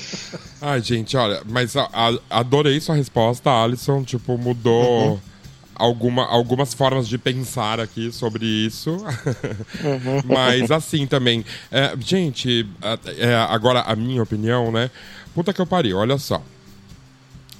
[0.62, 4.02] Ai, gente, olha, mas a, a, adorei sua resposta, Alisson.
[4.04, 5.14] Tipo, mudou.
[5.14, 5.30] Uhum
[5.80, 8.90] alguma, algumas formas de pensar aqui sobre isso.
[8.90, 10.22] Uhum.
[10.28, 11.44] Mas assim também.
[11.70, 12.66] É, gente,
[13.18, 14.90] é, agora a minha opinião, né?
[15.34, 16.42] Puta que eu pariu, olha só.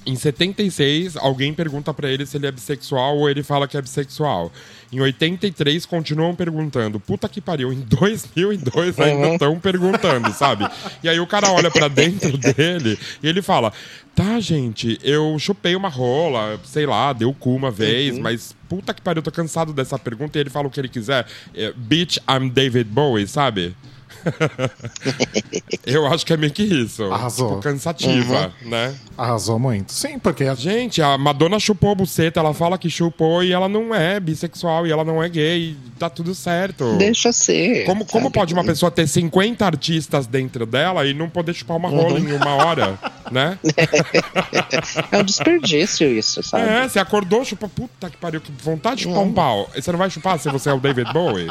[0.03, 3.81] Em 76, alguém pergunta para ele se ele é bissexual ou ele fala que é
[3.81, 4.51] bissexual.
[4.91, 6.99] Em 83, continuam perguntando.
[6.99, 9.59] Puta que pariu, em 2002 ainda estão uhum.
[9.59, 10.67] perguntando, sabe?
[11.03, 13.71] E aí o cara olha para dentro dele e ele fala:
[14.15, 18.23] Tá, gente, eu chupei uma rola, sei lá, deu cu uma vez, uhum.
[18.23, 20.37] mas puta que pariu, tô cansado dessa pergunta.
[20.37, 21.27] E ele fala o que ele quiser.
[21.53, 23.75] É, Bitch, I'm David Bowie, sabe?
[25.85, 27.03] eu acho que é meio que isso.
[27.11, 27.49] Arrasou.
[27.49, 28.69] Tipo, cansativa, uhum.
[28.69, 28.95] né?
[29.17, 29.91] Arrasou muito.
[29.91, 30.51] Sim, porque.
[30.55, 34.85] Gente, a Madonna chupou a buceta, ela fala que chupou e ela não é bissexual
[34.85, 35.75] e ela não é gay.
[35.97, 36.97] Tá tudo certo.
[36.97, 37.85] Deixa ser.
[37.85, 41.89] Como, como pode uma pessoa ter 50 artistas dentro dela e não poder chupar uma
[41.89, 42.29] rola uhum.
[42.29, 42.99] em uma hora,
[43.31, 43.57] né?
[45.11, 46.69] é um desperdício isso, sabe?
[46.69, 47.69] É, você acordou, chupa.
[47.71, 49.29] Puta que pariu, que vontade de chupar uhum.
[49.29, 49.69] um pau.
[49.73, 51.49] Você não vai chupar se você é o David Bowie?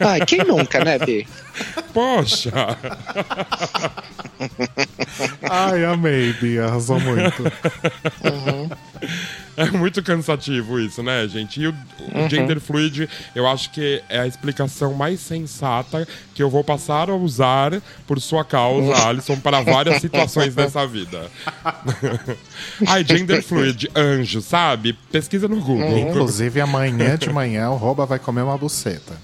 [0.00, 1.26] Ai, quem nunca, né, Bi?
[1.92, 2.50] Poxa!
[5.48, 7.42] Ai, amei, Bia, arrasou muito.
[8.24, 8.68] Uhum.
[9.56, 11.60] É muito cansativo isso, né, gente?
[11.60, 11.74] E o,
[12.14, 12.28] uhum.
[12.28, 17.14] gender fluid, eu acho que é a explicação mais sensata que eu vou passar a
[17.14, 19.08] usar por sua causa, uhum.
[19.08, 21.30] Alisson, para várias situações dessa vida.
[22.86, 24.94] Ai, gender fluid, anjo, sabe?
[25.10, 25.88] Pesquisa no Google.
[25.88, 26.10] Uhum.
[26.10, 29.14] Inclusive, amanhã de manhã o Roba vai comer uma buceta.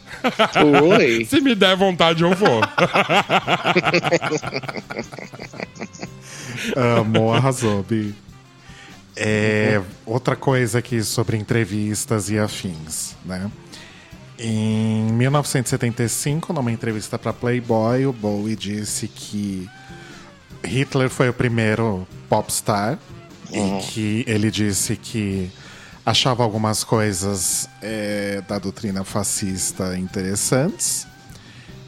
[0.82, 1.24] Oi.
[1.28, 2.60] Se me der vontade, eu vou.
[7.00, 8.14] Amor, arrasou, Bi.
[9.20, 13.50] É, outra coisa aqui sobre entrevistas e afins, né?
[14.38, 19.68] Em 1975, numa entrevista para Playboy, o Bowie disse que
[20.64, 22.96] Hitler foi o primeiro popstar
[23.50, 23.80] uhum.
[23.80, 25.50] e que ele disse que
[26.06, 31.08] achava algumas coisas é, da doutrina fascista interessantes.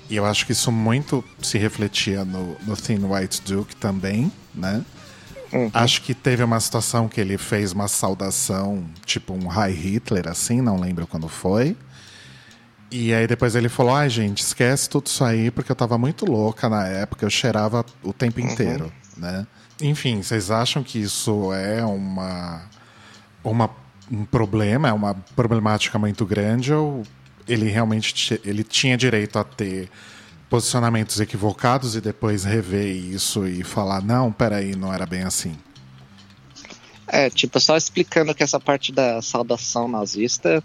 [0.09, 4.85] E eu acho que isso muito se refletia no, no Thin White Duke também, né?
[5.53, 5.71] Uhum.
[5.75, 10.61] Acho que teve uma situação que ele fez uma saudação, tipo um High Hitler, assim,
[10.61, 11.77] não lembro quando foi.
[12.91, 16.25] E aí depois ele falou: ai, gente, esquece tudo isso aí, porque eu tava muito
[16.25, 18.49] louca na época, eu cheirava o tempo uhum.
[18.49, 19.47] inteiro, né?
[19.81, 22.63] Enfim, vocês acham que isso é uma,
[23.43, 23.71] uma
[24.11, 27.05] um problema, é uma problemática muito grande ou
[27.47, 29.89] ele realmente ele tinha direito a ter
[30.51, 35.57] posicionamentos equivocados e depois rever isso e falar não, peraí, não era bem assim?
[37.07, 40.63] É, tipo, só explicando que essa parte da saudação nazista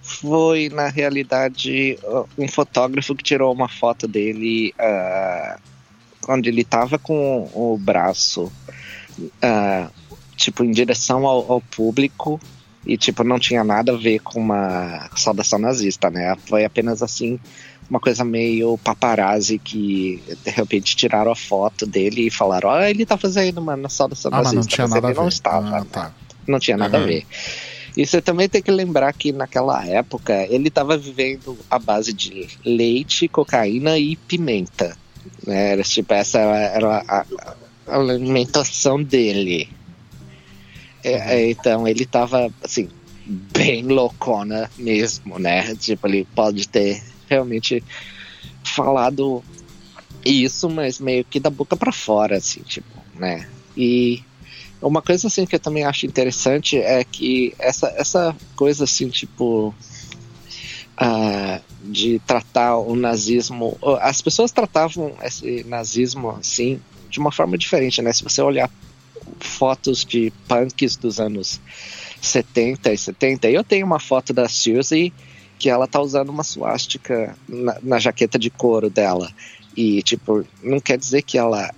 [0.00, 1.98] foi, na realidade,
[2.38, 5.60] um fotógrafo que tirou uma foto dele uh,
[6.20, 8.52] quando ele tava com o braço,
[9.18, 9.90] uh,
[10.36, 12.40] tipo, em direção ao, ao público
[12.86, 16.36] e, tipo, não tinha nada a ver com uma saudação nazista, né?
[16.46, 17.40] Foi apenas, assim,
[17.88, 22.82] uma coisa meio paparazzi que, de repente, tiraram a foto dele e falaram, ó, oh,
[22.82, 24.56] ele tá fazendo uma saudação ah, nazista.
[24.56, 25.20] Mas não tinha nada ele a ver.
[25.20, 26.04] não estava, ah, tá.
[26.04, 26.12] né?
[26.46, 27.04] Não tinha nada uhum.
[27.04, 27.26] a ver.
[27.96, 32.48] E você também tem que lembrar que naquela época ele estava vivendo à base de
[32.64, 34.96] leite, cocaína e pimenta.
[35.46, 35.72] Né?
[35.72, 37.24] Era, tipo, essa era a,
[37.86, 39.68] a alimentação dele.
[41.04, 42.88] É, é, então ele estava assim,
[43.26, 45.74] bem loucona mesmo, né?
[45.76, 47.82] Tipo, ele pode ter realmente
[48.62, 49.42] falado
[50.24, 53.48] isso, mas meio que da boca para fora, assim, tipo, né?
[53.76, 54.22] E
[54.80, 59.74] uma coisa assim que eu também acho interessante é que essa, essa coisa assim, tipo.
[60.94, 63.76] Uh, de tratar o nazismo.
[64.00, 68.12] As pessoas tratavam esse nazismo assim de uma forma diferente, né?
[68.12, 68.70] Se você olhar
[69.38, 71.60] fotos de punks dos anos
[72.20, 75.12] 70 e 70, eu tenho uma foto da Suzy
[75.64, 79.32] que ela tá usando uma suástica na, na jaqueta de couro dela.
[79.74, 81.72] E, tipo, não quer dizer que ela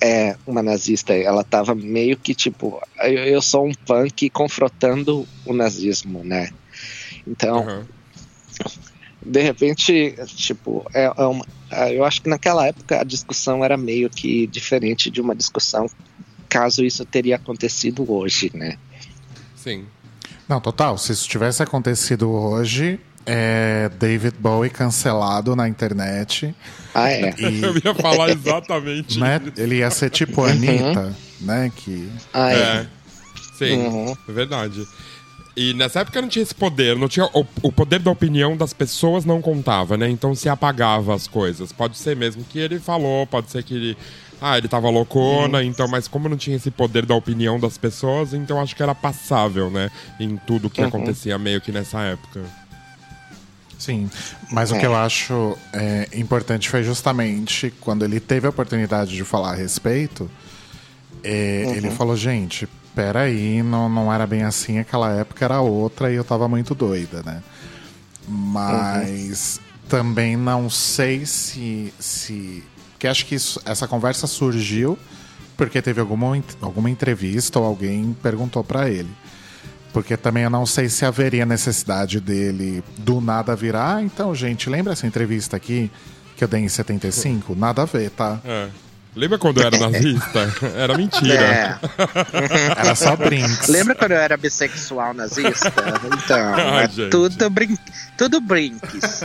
[0.00, 5.52] é uma nazista, ela tava meio que tipo, eu, eu sou um punk confrontando o
[5.52, 6.50] nazismo, né?
[7.26, 7.84] Então, uhum.
[9.26, 11.44] de repente, tipo, é, é uma,
[11.90, 15.90] eu acho que naquela época a discussão era meio que diferente de uma discussão
[16.48, 18.78] caso isso teria acontecido hoje, né?
[19.56, 19.84] Sim.
[20.48, 20.96] Não, total.
[20.96, 26.54] Se isso tivesse acontecido hoje, é David Bowie cancelado na internet.
[26.94, 27.34] Ah, é?
[27.38, 29.40] E, Eu ia falar exatamente né?
[29.56, 30.50] Ele ia ser tipo a uhum.
[30.50, 31.14] Anitta, uhum.
[31.40, 31.72] né?
[31.74, 32.08] Que...
[32.32, 32.56] Ah, é.
[32.56, 32.86] é.
[33.54, 34.16] Sim, uhum.
[34.28, 34.86] é verdade.
[35.54, 38.72] E nessa época não tinha esse poder, não tinha o, o, poder da opinião das
[38.72, 40.08] pessoas não contava, né?
[40.08, 41.72] Então se apagava as coisas.
[41.72, 43.96] Pode ser mesmo que ele falou, pode ser que ele
[44.40, 45.64] ah, ele tava loucona, uhum.
[45.64, 48.92] então, mas como não tinha esse poder da opinião das pessoas, então acho que era
[48.92, 49.88] passável, né?
[50.18, 50.88] Em tudo que uhum.
[50.88, 52.42] acontecia meio que nessa época.
[53.82, 54.08] Sim,
[54.48, 54.76] mas é.
[54.76, 59.50] o que eu acho é, importante foi justamente quando ele teve a oportunidade de falar
[59.50, 60.30] a respeito,
[61.24, 61.74] é, uhum.
[61.74, 66.22] ele falou, gente, peraí, não, não era bem assim, aquela época era outra e eu
[66.22, 67.42] tava muito doida, né?
[68.28, 69.88] Mas uhum.
[69.88, 71.92] também não sei se.
[71.98, 72.62] se
[72.92, 74.96] porque acho que isso, essa conversa surgiu
[75.56, 79.10] porque teve alguma, alguma entrevista ou alguém perguntou para ele.
[79.92, 83.96] Porque também eu não sei se haveria necessidade dele do nada virar.
[83.96, 85.90] Ah, então, gente, lembra essa entrevista aqui
[86.36, 87.54] que eu dei em 75?
[87.54, 88.40] Nada a ver, tá?
[88.44, 88.68] É.
[89.14, 90.50] Lembra quando eu era nazista?
[90.74, 91.34] Era mentira.
[91.34, 91.78] É.
[92.80, 93.68] Era só brinks.
[93.68, 95.70] Lembra quando eu era bissexual nazista?
[96.06, 97.76] Então, ah, é tudo, brin
[98.16, 99.22] tudo brinks.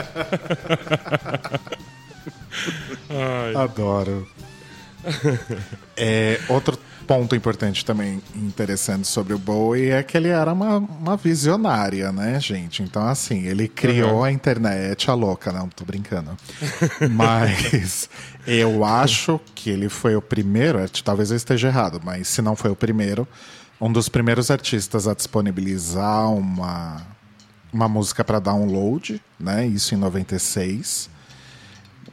[3.56, 4.28] Adoro.
[5.96, 6.78] É, outro
[7.08, 12.38] ponto importante também interessante sobre o Bowie é que ele era uma, uma visionária, né,
[12.40, 12.84] gente?
[12.84, 14.24] Então, assim, ele criou uhum.
[14.26, 16.38] a internet, a louca, não, tô brincando.
[17.10, 18.10] mas
[18.46, 22.72] eu acho que ele foi o primeiro, talvez eu esteja errado, mas se não foi
[22.72, 23.26] o primeiro,
[23.80, 27.08] um dos primeiros artistas a disponibilizar uma,
[27.72, 29.66] uma música para download, né?
[29.66, 31.10] Isso em 96.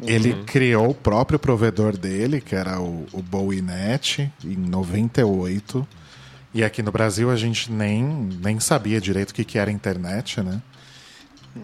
[0.03, 0.45] Ele uhum.
[0.45, 5.87] criou o próprio provedor dele, que era o, o BowieNet, em 98.
[6.53, 10.41] E aqui no Brasil a gente nem, nem sabia direito o que, que era internet,
[10.41, 10.61] né?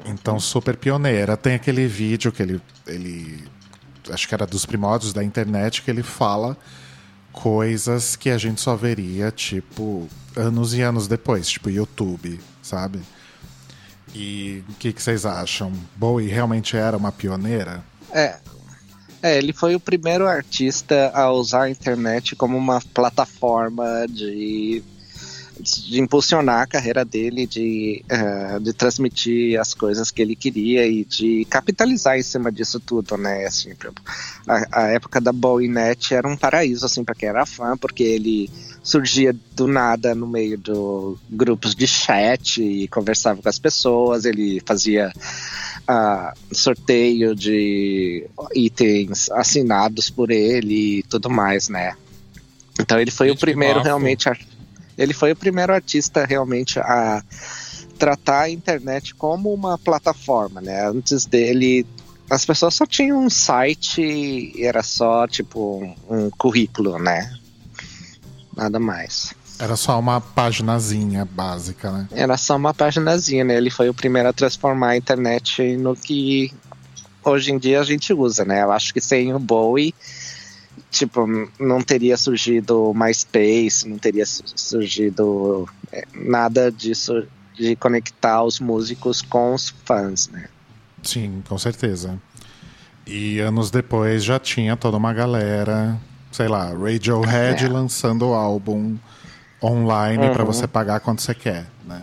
[0.06, 1.36] Então, super pioneira.
[1.36, 3.44] Tem aquele vídeo que ele, ele.
[4.08, 6.56] Acho que era dos primórdios da internet, que ele fala
[7.32, 13.00] coisas que a gente só veria, tipo, anos e anos depois, tipo YouTube, sabe?
[14.14, 15.72] E o que, que vocês acham?
[15.96, 17.84] Bowie realmente era uma pioneira?
[18.12, 18.36] É.
[19.22, 24.82] É, ele foi o primeiro artista a usar a internet como uma plataforma de,
[25.60, 31.04] de impulsionar a carreira dele, de, uh, de transmitir as coisas que ele queria e
[31.04, 33.44] de capitalizar em cima disso tudo, né?
[33.44, 33.72] Assim,
[34.48, 38.50] a, a época da BowieNet era um paraíso, assim, para quem era fã, porque ele
[38.82, 44.24] surgia do nada no meio do grupos de chat e conversava com as pessoas.
[44.24, 45.12] Ele fazia
[45.82, 51.94] uh, sorteio de itens assinados por ele e tudo mais, né?
[52.80, 54.28] Então ele foi Gente, o primeiro realmente.
[54.28, 54.36] A,
[54.96, 57.22] ele foi o primeiro artista realmente a
[57.98, 60.88] tratar a internet como uma plataforma, né?
[60.88, 61.86] Antes dele,
[62.30, 67.30] as pessoas só tinham um site e era só tipo um currículo, né?
[68.56, 69.34] Nada mais.
[69.58, 72.08] Era só uma paginazinha básica, né?
[72.12, 73.56] Era só uma paginazinha, né?
[73.56, 76.52] Ele foi o primeiro a transformar a internet no que
[77.22, 78.62] hoje em dia a gente usa, né?
[78.62, 79.94] Eu acho que sem o Bowie,
[80.90, 81.26] tipo,
[81.58, 89.54] não teria surgido MySpace, não teria surgido é, nada disso de conectar os músicos com
[89.54, 90.48] os fãs, né?
[91.02, 92.18] Sim, com certeza.
[93.06, 95.98] E anos depois já tinha toda uma galera,
[96.30, 97.68] sei lá, Radiohead é.
[97.68, 98.96] lançando o álbum
[99.62, 100.32] online uhum.
[100.32, 102.02] para você pagar quando você quer, né?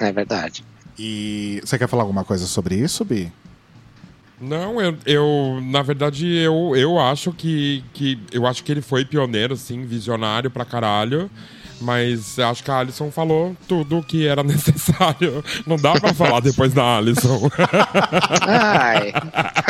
[0.00, 0.64] É verdade.
[0.98, 3.32] E você quer falar alguma coisa sobre isso, Bi?
[4.40, 9.04] Não, eu, eu na verdade eu, eu acho que, que eu acho que ele foi
[9.04, 11.28] pioneiro, sim, visionário pra caralho.
[11.80, 15.44] Mas acho que a Alison falou tudo o que era necessário.
[15.66, 17.50] Não dá pra falar depois da Alison.
[18.46, 19.12] Ai.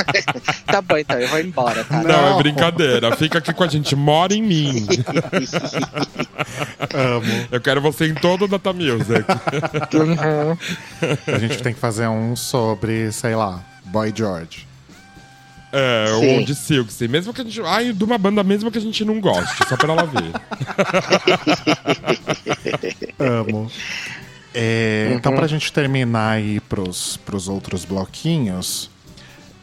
[0.66, 2.02] tá bom, então, eu vou embora, tá?
[2.02, 3.16] Não, Não, é brincadeira.
[3.16, 3.96] Fica aqui com a gente.
[3.96, 4.86] Mora em mim.
[6.94, 7.48] Amo.
[7.50, 9.24] Eu quero você em todo o Data Music.
[9.94, 10.56] Uhum.
[11.34, 14.67] A gente tem que fazer um sobre, sei lá, Boy George.
[15.72, 16.38] É, Sim.
[16.38, 17.08] ou de Silksy.
[17.08, 17.60] Mesmo que a gente.
[17.62, 20.32] Ai, de uma banda mesmo que a gente não goste, só pra ela ver.
[23.18, 23.70] Amo.
[24.54, 25.16] É, uhum.
[25.16, 28.90] Então, pra gente terminar aí pros, pros outros bloquinhos,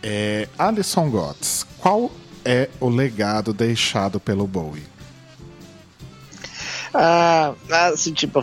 [0.03, 2.12] é, Alison Gotts, qual
[2.43, 4.84] é o legado deixado pelo Bowie?
[6.93, 7.53] Ah,
[7.91, 8.39] assim, tipo,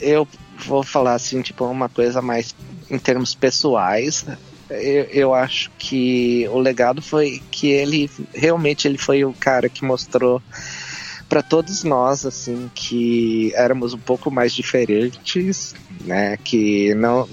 [0.00, 0.28] eu
[0.66, 2.54] vou falar assim, tipo, uma coisa mais
[2.90, 4.26] em termos pessoais
[4.70, 9.84] eu, eu, acho que o legado foi que ele realmente ele foi o cara que
[9.84, 10.42] mostrou
[11.28, 16.36] para todos nós assim que éramos um pouco mais diferentes, né?
[16.38, 17.28] Que não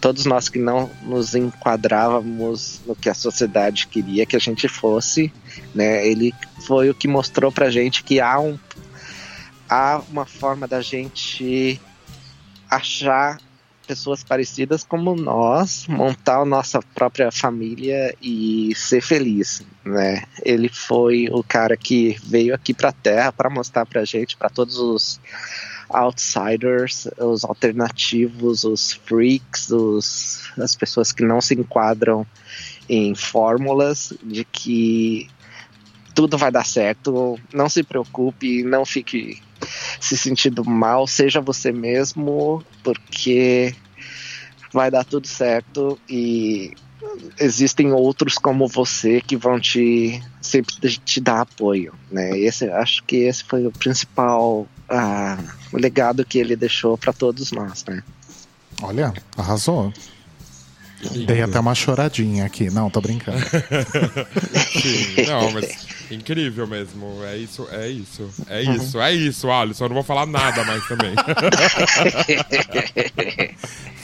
[0.00, 5.32] todos nós que não nos enquadrávamos no que a sociedade queria que a gente fosse,
[5.74, 6.06] né?
[6.06, 6.34] Ele
[6.66, 8.58] foi o que mostrou pra gente que há um
[9.68, 11.80] há uma forma da gente
[12.68, 13.38] achar
[13.86, 20.24] pessoas parecidas como nós, montar a nossa própria família e ser feliz, né?
[20.42, 24.50] Ele foi o cara que veio aqui para a Terra para mostrar para gente, para
[24.50, 25.20] todos os
[25.88, 32.26] outsiders, os alternativos, os freaks, os, as pessoas que não se enquadram
[32.88, 35.28] em fórmulas de que
[36.14, 39.42] tudo vai dar certo, não se preocupe, não fique
[40.00, 43.74] se sentindo mal, seja você mesmo, porque
[44.72, 46.74] vai dar tudo certo e
[47.38, 52.38] existem outros como você que vão te sempre te dar apoio, né?
[52.38, 55.38] Esse acho que esse foi o principal ah,
[55.72, 58.02] legado que ele deixou para todos nós, né?
[58.82, 59.92] Olha, arrasou.
[61.26, 62.70] Dei até uma choradinha aqui.
[62.70, 63.38] Não, tô brincando.
[64.72, 67.22] Sim, não, mas incrível mesmo.
[67.24, 68.30] É isso, é isso.
[68.48, 69.84] É isso, é isso, Alisson.
[69.84, 71.14] Eu não vou falar nada mais também.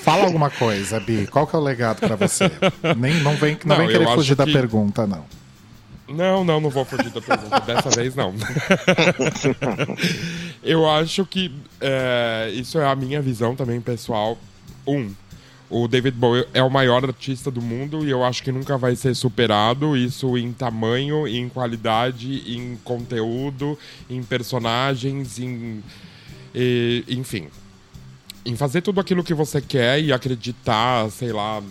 [0.02, 1.26] Fala alguma coisa, Bi.
[1.28, 2.50] Qual que é o legado para você?
[2.96, 5.24] Nem, não vem, não, não vem querer fugir da pergunta, não.
[6.08, 7.60] Não, não, não vou fugir da pergunta.
[7.60, 8.34] Dessa vez, não.
[10.62, 14.36] eu acho que é, isso é a minha visão também, pessoal.
[14.86, 15.14] Um,
[15.72, 18.94] o David Bowie é o maior artista do mundo e eu acho que nunca vai
[18.94, 19.96] ser superado.
[19.96, 25.82] Isso em tamanho, em qualidade, em conteúdo, em personagens, em.
[26.54, 27.48] E, enfim.
[28.44, 31.62] Em fazer tudo aquilo que você quer e acreditar, sei lá,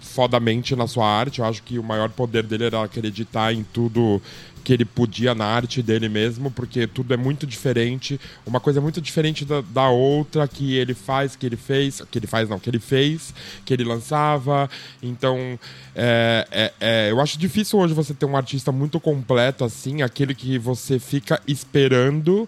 [0.00, 1.38] fodamente na sua arte.
[1.38, 4.20] Eu acho que o maior poder dele era acreditar em tudo
[4.68, 8.20] que ele podia na arte dele mesmo, porque tudo é muito diferente.
[8.44, 12.26] Uma coisa muito diferente da, da outra que ele faz, que ele fez, que ele
[12.26, 13.32] faz não, que ele fez,
[13.64, 14.68] que ele lançava.
[15.02, 15.58] Então,
[15.96, 20.34] é, é, é, eu acho difícil hoje você ter um artista muito completo assim, aquele
[20.34, 22.46] que você fica esperando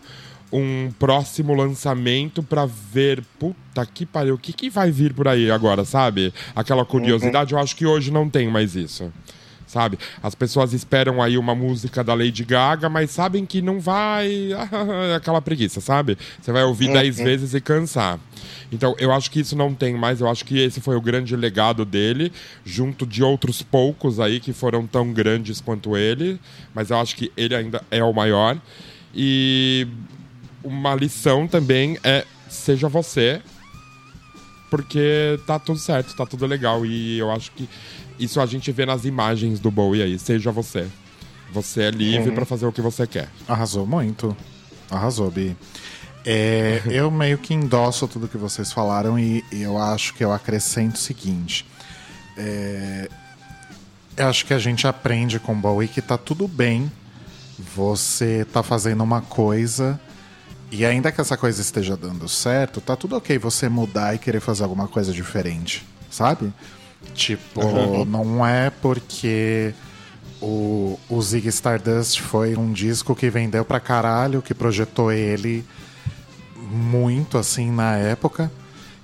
[0.52, 5.50] um próximo lançamento para ver, puta que pariu, o que, que vai vir por aí
[5.50, 6.34] agora, sabe?
[6.54, 7.60] Aquela curiosidade, uhum.
[7.60, 9.10] eu acho que hoje não tem mais isso
[9.70, 9.98] sabe?
[10.22, 14.50] As pessoas esperam aí uma música da Lady Gaga, mas sabem que não vai.
[15.16, 16.18] aquela preguiça, sabe?
[16.40, 17.24] Você vai ouvir dez uhum.
[17.24, 18.18] vezes e cansar.
[18.72, 20.20] Então, eu acho que isso não tem mais.
[20.20, 22.32] Eu acho que esse foi o grande legado dele,
[22.64, 26.40] junto de outros poucos aí que foram tão grandes quanto ele.
[26.74, 28.60] Mas eu acho que ele ainda é o maior.
[29.14, 29.86] E
[30.64, 33.40] uma lição também é seja você,
[34.68, 36.84] porque tá tudo certo, tá tudo legal.
[36.84, 37.68] E eu acho que
[38.20, 40.18] isso a gente vê nas imagens do Bowie aí.
[40.18, 40.86] Seja você.
[41.52, 42.34] Você é livre uhum.
[42.34, 43.28] para fazer o que você quer.
[43.48, 44.36] Arrasou muito.
[44.90, 45.56] Arrasou, Bi.
[46.24, 50.32] É, eu meio que endosso tudo que vocês falaram e, e eu acho que eu
[50.32, 51.66] acrescento o seguinte.
[52.36, 53.08] É,
[54.16, 56.90] eu acho que a gente aprende com Bowie que tá tudo bem
[57.74, 60.00] você tá fazendo uma coisa
[60.70, 64.40] e ainda que essa coisa esteja dando certo, tá tudo ok você mudar e querer
[64.40, 66.52] fazer alguma coisa diferente, sabe?
[67.14, 68.04] Tipo, uhum.
[68.04, 69.74] não é porque
[70.40, 75.64] o, o Zig Stardust foi um disco que vendeu pra caralho, que projetou ele
[76.56, 78.50] muito assim na época,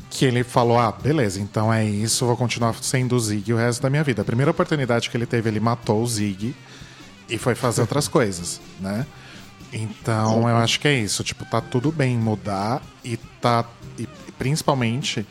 [0.09, 3.83] que ele falou: ah, beleza, então é isso, vou continuar sendo o Zig o resto
[3.83, 4.23] da minha vida.
[4.23, 6.55] A primeira oportunidade que ele teve, ele matou o Zig
[7.29, 9.07] e foi fazer outras coisas, né?
[9.73, 11.23] Então eu acho que é isso.
[11.25, 13.65] Tipo, tá tudo bem mudar e tá.
[13.99, 14.07] E
[14.39, 15.27] principalmente,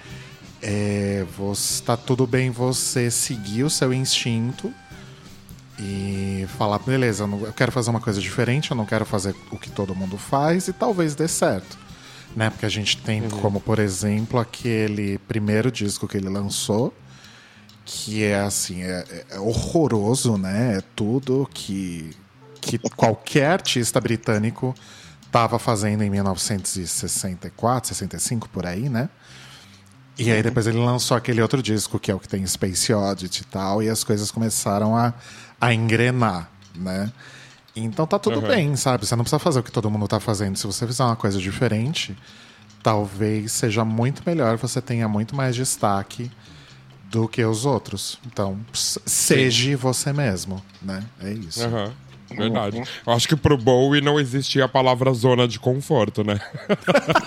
[0.68, 4.74] é, você, tá tudo bem você seguir o seu instinto
[5.78, 9.36] e falar, beleza, eu, não, eu quero fazer uma coisa diferente, eu não quero fazer
[9.52, 11.78] o que todo mundo faz e talvez dê certo.
[12.36, 12.50] Né?
[12.50, 13.30] Porque a gente tem uhum.
[13.30, 16.92] como, por exemplo, aquele primeiro disco que ele lançou,
[17.86, 20.78] que é assim, é, é horroroso, né?
[20.80, 22.10] É tudo que
[22.60, 24.74] que qualquer artista britânico
[25.24, 29.08] estava fazendo em 1964, 65 por aí, né?
[30.18, 33.42] E aí depois ele lançou aquele outro disco que é o que tem Space Oddity
[33.42, 35.14] e tal, e as coisas começaram a,
[35.60, 37.12] a engrenar, né?
[37.76, 38.48] Então tá tudo uhum.
[38.48, 39.06] bem, sabe?
[39.06, 40.58] Você não precisa fazer o que todo mundo tá fazendo.
[40.58, 42.18] Se você fizer uma coisa diferente,
[42.82, 46.32] talvez seja muito melhor, você tenha muito mais destaque
[47.10, 48.18] do que os outros.
[48.26, 51.04] Então, seja você mesmo, né?
[51.20, 51.68] É isso.
[51.68, 51.92] Uhum.
[52.30, 52.82] Verdade.
[53.06, 56.40] Eu acho que pro Bowie não existia a palavra zona de conforto, né?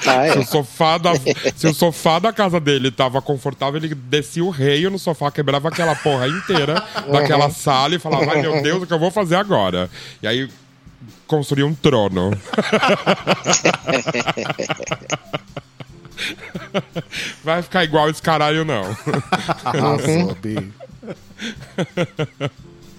[0.06, 0.32] Ah, é.
[0.34, 1.12] se, o sofá da,
[1.54, 5.68] se o sofá da casa dele tava confortável, ele descia o reio no sofá, quebrava
[5.68, 7.12] aquela porra inteira uhum.
[7.12, 9.88] daquela sala e falava: Ai meu Deus, o que eu vou fazer agora?
[10.22, 10.48] E aí
[11.26, 12.30] construía um trono.
[17.44, 18.84] Vai ficar igual esse caralho, não.
[19.64, 20.72] Arrasou, Bi.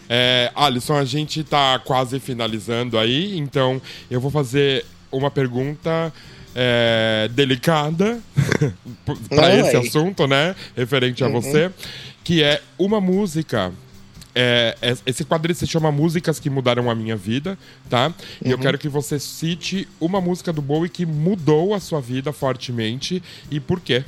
[0.10, 3.80] É, Alisson, a gente está quase finalizando aí, então
[4.10, 6.12] eu vou fazer uma pergunta
[6.56, 8.20] é, delicada
[9.30, 10.56] para esse assunto, né?
[10.76, 11.30] Referente uhum.
[11.30, 11.72] a você,
[12.24, 13.72] que é uma música.
[14.34, 17.58] É, é, esse quadro se chama Músicas que Mudaram a Minha Vida,
[17.90, 18.08] tá?
[18.08, 18.14] Uhum.
[18.46, 18.64] E eu uhum.
[18.64, 23.60] quero que você cite uma música do Bowie que mudou a sua vida fortemente e
[23.60, 24.04] por quê.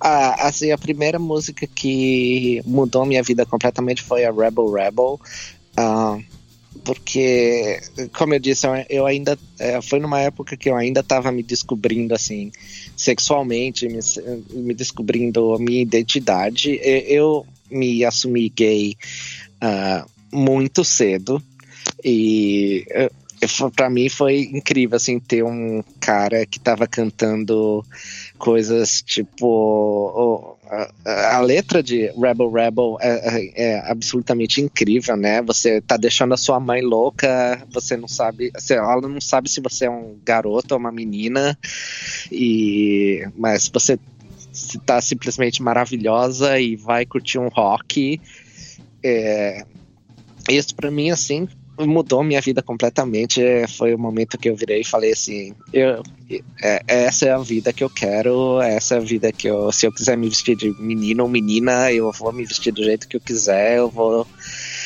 [0.00, 5.20] Ah, assim, a primeira música que mudou minha vida completamente foi a Rebel Rebel.
[5.76, 6.18] Ah,
[6.84, 7.80] porque,
[8.16, 9.38] como eu disse, eu ainda.
[9.58, 12.52] É, foi numa época que eu ainda estava me descobrindo, assim,
[12.96, 13.98] sexualmente, me,
[14.50, 16.78] me descobrindo a minha identidade.
[16.82, 18.96] Eu me assumi gay
[19.62, 21.42] uh, muito cedo.
[22.04, 22.86] E
[23.74, 27.84] para mim foi incrível assim ter um cara que estava cantando
[28.38, 30.56] coisas tipo
[31.04, 35.42] a, a, letra de Rebel Rebel é, é, é, absolutamente incrível, né?
[35.42, 39.86] Você tá deixando a sua mãe louca, você não sabe, ela não sabe se você
[39.86, 41.58] é um garoto ou uma menina,
[42.30, 43.98] e mas você
[44.52, 48.20] está simplesmente maravilhosa e vai curtir um rock.
[49.02, 49.64] É,
[50.48, 51.48] isso para mim assim
[51.86, 53.40] mudou minha vida completamente.
[53.76, 56.02] Foi o momento que eu virei e falei assim: eu,
[56.62, 59.70] é, essa é a vida que eu quero, essa é a vida que eu.
[59.72, 63.08] Se eu quiser me vestir de menino ou menina, eu vou me vestir do jeito
[63.08, 64.26] que eu quiser, eu vou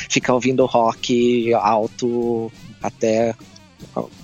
[0.08, 3.34] ficar ouvindo rock alto até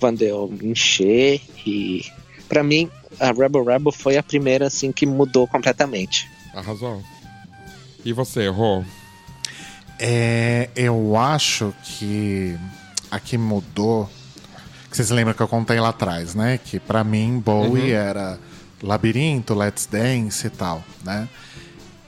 [0.00, 1.40] quando eu encher.
[1.66, 2.04] E
[2.48, 6.28] para mim, a Rebel Rebel foi a primeira assim que mudou completamente.
[6.54, 7.02] Arrasou.
[8.04, 8.84] E você, Rô?
[9.99, 12.57] É, eu acho que
[13.11, 14.09] aqui mudou.
[14.90, 16.59] Que vocês lembram que eu contei lá atrás, né?
[16.59, 17.99] Que para mim Bowie uhum.
[17.99, 18.38] era
[18.82, 21.28] Labirinto, Let's Dance e tal, né?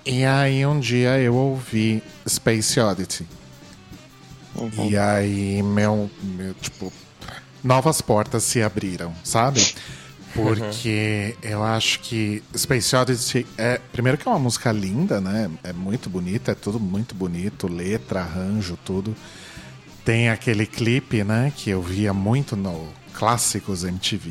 [0.05, 3.26] E aí um dia eu ouvi Space Oddity.
[4.55, 4.91] Uhum.
[4.91, 6.93] E aí meu, meu, tipo,
[7.62, 9.61] novas portas se abriram, sabe?
[10.35, 11.51] Porque uhum.
[11.51, 13.81] eu acho que Space Odyssey é.
[13.93, 15.51] Primeiro que é uma música linda, né?
[15.64, 19.14] É muito bonita, é tudo muito bonito, letra, arranjo, tudo.
[20.05, 21.53] Tem aquele clipe, né?
[21.57, 24.31] Que eu via muito no Clássicos MTV.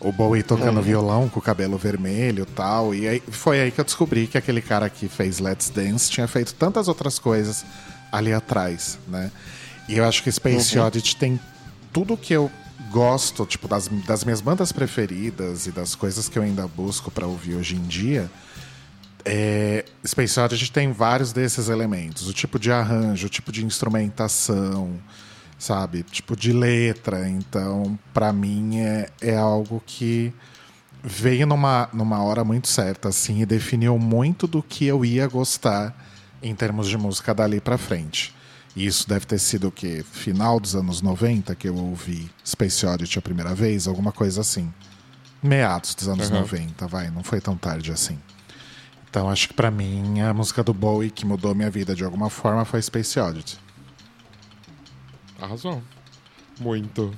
[0.00, 0.82] O Bowie tocando uhum.
[0.82, 2.92] violão com o cabelo vermelho e tal.
[2.92, 6.26] E aí, foi aí que eu descobri que aquele cara que fez Let's Dance tinha
[6.26, 7.64] feito tantas outras coisas
[8.10, 9.30] ali atrás, né?
[9.88, 10.86] E eu acho que Space uhum.
[10.86, 11.40] Oddity tem
[11.92, 12.50] tudo que eu
[12.92, 17.26] gosto, tipo, das, das minhas bandas preferidas e das coisas que eu ainda busco para
[17.26, 18.30] ouvir hoje em dia,
[19.24, 22.28] é, Space Oddity tem vários desses elementos.
[22.28, 25.00] O tipo de arranjo, o tipo de instrumentação,
[25.58, 26.02] sabe?
[26.02, 27.28] Tipo de letra.
[27.28, 30.32] Então, para mim, é, é algo que
[31.02, 35.96] veio numa, numa hora muito certa, assim, e definiu muito do que eu ia gostar
[36.42, 38.34] em termos de música dali para frente.
[38.74, 40.04] E isso deve ter sido o quê?
[40.10, 44.72] Final dos anos 90 que eu ouvi Space Oddity a primeira vez, alguma coisa assim.
[45.42, 46.40] Meados dos anos uhum.
[46.40, 48.18] 90, vai, não foi tão tarde assim.
[49.10, 52.30] Então acho que para mim a música do Bowie que mudou minha vida de alguma
[52.30, 53.58] forma foi Space Oddity.
[55.38, 55.82] Arrasou.
[56.58, 57.12] Muito.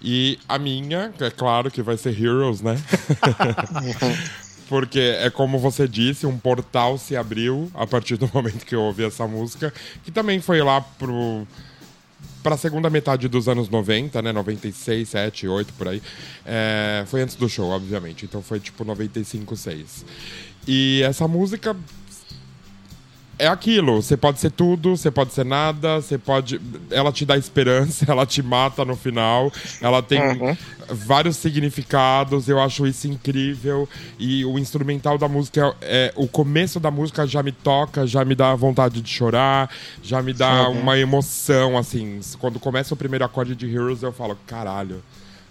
[0.00, 2.76] E a minha, é claro que vai ser Heroes, né?
[4.72, 8.80] Porque é como você disse, um portal se abriu a partir do momento que eu
[8.80, 9.70] ouvi essa música,
[10.02, 11.46] que também foi lá pro
[12.42, 14.32] para a segunda metade dos anos 90, né?
[14.32, 16.02] 96, 7, 8 por aí.
[16.46, 18.24] É, foi antes do show, obviamente.
[18.24, 20.06] Então foi tipo 95, 6.
[20.66, 21.76] E essa música
[23.42, 26.60] é aquilo, você pode ser tudo, você pode ser nada, você pode.
[26.92, 30.56] Ela te dá esperança, ela te mata no final, ela tem uhum.
[30.88, 33.88] vários significados, eu acho isso incrível.
[34.16, 38.24] E o instrumental da música é, é, O começo da música já me toca, já
[38.24, 39.68] me dá vontade de chorar,
[40.00, 40.80] já me dá uhum.
[40.80, 42.20] uma emoção, assim.
[42.38, 45.02] Quando começa o primeiro acorde de Heroes, eu falo, caralho.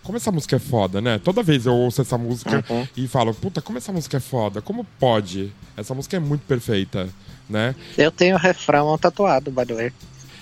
[0.02, 1.20] Como essa música é foda, né?
[1.20, 2.88] Toda vez eu ouço essa música uhum.
[2.96, 4.62] e falo, puta, como essa música é foda?
[4.62, 5.54] Como pode?
[5.76, 7.10] Essa música é muito perfeita
[7.52, 7.76] né?
[7.98, 9.94] Eu tenho o refrão tatuado, by the way.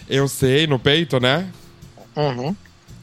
[0.07, 1.49] Eu sei, no peito, né?
[2.15, 2.55] Uhum.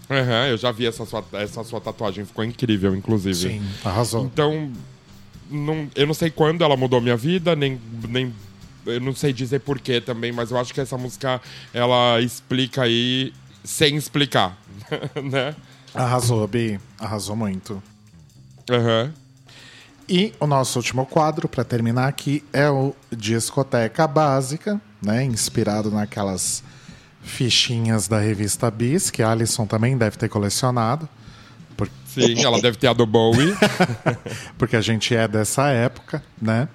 [0.09, 3.35] Uhum, eu já vi essa sua, essa sua tatuagem, ficou incrível, inclusive.
[3.51, 4.25] Sim, arrasou.
[4.25, 4.71] Então,
[5.51, 8.33] não, eu não sei quando ela mudou minha vida, nem, nem
[8.87, 11.41] eu não sei dizer porquê também, mas eu acho que essa música
[11.75, 13.33] ela explica aí
[13.65, 14.57] sem explicar,
[15.23, 15.55] né?
[15.93, 16.79] Arrasou, Bi.
[16.99, 17.83] Arrasou muito.
[18.71, 19.07] Aham.
[19.07, 19.26] Uhum.
[20.09, 25.25] E o nosso último quadro, para terminar aqui, é o Discoteca Básica, né?
[25.25, 26.63] Inspirado naquelas
[27.23, 31.09] fichinhas da revista Bis, que a Alison também deve ter colecionado.
[31.77, 31.91] Por...
[32.07, 33.53] Sim, ela deve ter a do Bowie.
[34.57, 36.69] Porque a gente é dessa época, né?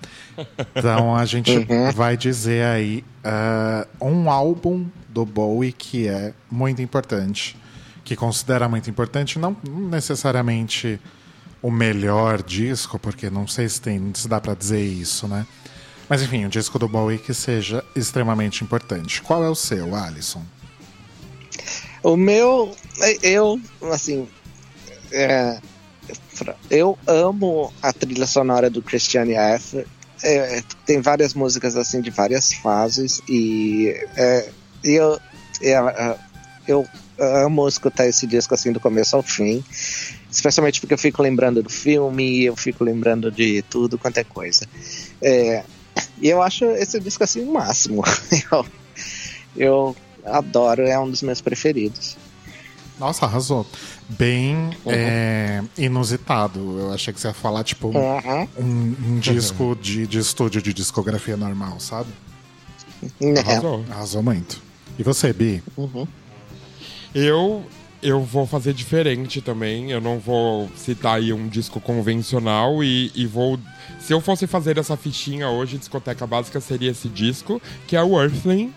[0.75, 1.91] Então a gente uhum.
[1.93, 7.57] vai dizer aí uh, um álbum do Bowie que é muito importante.
[8.03, 10.99] Que considera muito importante, não necessariamente
[11.61, 15.45] o melhor disco, porque não sei se, tem, se dá para dizer isso, né?
[16.09, 19.21] Mas enfim, um disco do Bowie que seja extremamente importante.
[19.21, 20.43] Qual é o seu, Alisson?
[22.03, 22.75] O meu,
[23.21, 24.27] eu, assim,
[25.11, 25.59] é,
[26.69, 29.85] eu amo a trilha sonora do Christiane F.
[30.23, 34.49] É, tem várias músicas assim de várias fases e é,
[34.83, 35.19] eu,
[35.61, 36.17] é,
[36.67, 36.85] eu
[37.17, 39.63] amo escutar esse disco assim do começo ao fim.
[40.31, 44.65] Especialmente porque eu fico lembrando do filme, eu fico lembrando de tudo quanto é coisa.
[45.21, 45.63] É,
[46.21, 48.01] e eu acho esse disco assim o máximo.
[48.49, 48.65] eu,
[49.57, 52.15] eu adoro, é um dos meus preferidos.
[52.97, 53.65] Nossa, arrasou.
[54.07, 54.55] Bem
[54.85, 54.91] uhum.
[54.91, 56.79] é, inusitado.
[56.79, 58.47] Eu achei que você ia falar, tipo, uhum.
[58.57, 59.75] um, um, disco uhum.
[59.75, 62.09] de, de estúdio de discografia normal, sabe?
[63.19, 63.39] É.
[63.39, 63.83] Arrasou.
[63.89, 64.61] Arrasou muito.
[64.99, 65.63] E você, Bi?
[65.75, 66.07] Uhum.
[67.13, 67.65] Eu
[68.01, 69.91] eu vou fazer diferente também.
[69.91, 73.59] Eu não vou citar aí um disco convencional e, e, vou.
[73.99, 78.19] Se eu fosse fazer essa fichinha hoje, discoteca básica seria esse disco, que é o
[78.21, 78.73] Earthling.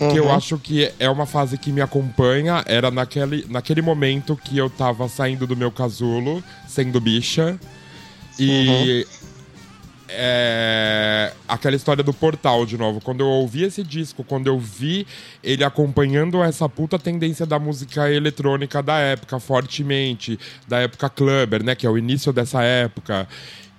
[0.00, 0.10] Uhum.
[0.10, 0.34] Que eu uhum.
[0.34, 2.62] acho que é uma fase que me acompanha.
[2.66, 7.58] Era naquele, naquele momento que eu tava saindo do meu casulo, sendo bicha.
[8.38, 9.25] E uhum
[10.08, 13.00] é, aquela história do portal de novo.
[13.00, 15.06] Quando eu ouvi esse disco, quando eu vi
[15.42, 21.74] ele acompanhando essa puta tendência da música eletrônica da época, fortemente, da época clubber, né?
[21.74, 23.28] Que é o início dessa época.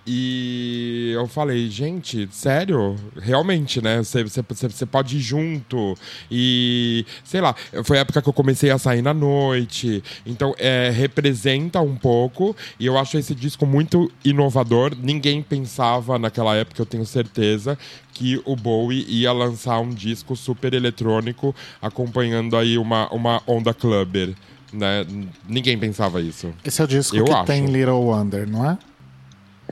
[0.10, 2.96] E eu falei, gente, sério?
[3.20, 3.98] Realmente, né?
[3.98, 5.96] Você, você, você pode ir junto.
[6.32, 7.54] E, sei lá,
[7.84, 10.02] foi a época que eu comecei a sair na noite.
[10.26, 12.56] Então, é, representa um pouco.
[12.80, 14.96] E eu acho esse disco muito inovador.
[14.98, 17.78] Ninguém pensava naquela época, eu tenho certeza,
[18.14, 24.34] que o Bowie ia lançar um disco super eletrônico, acompanhando aí uma, uma onda clubber.
[24.72, 25.06] Né?
[25.48, 26.54] Ninguém pensava isso.
[26.64, 27.46] Esse é o disco eu que acho.
[27.46, 28.78] tem Little Wonder, não é?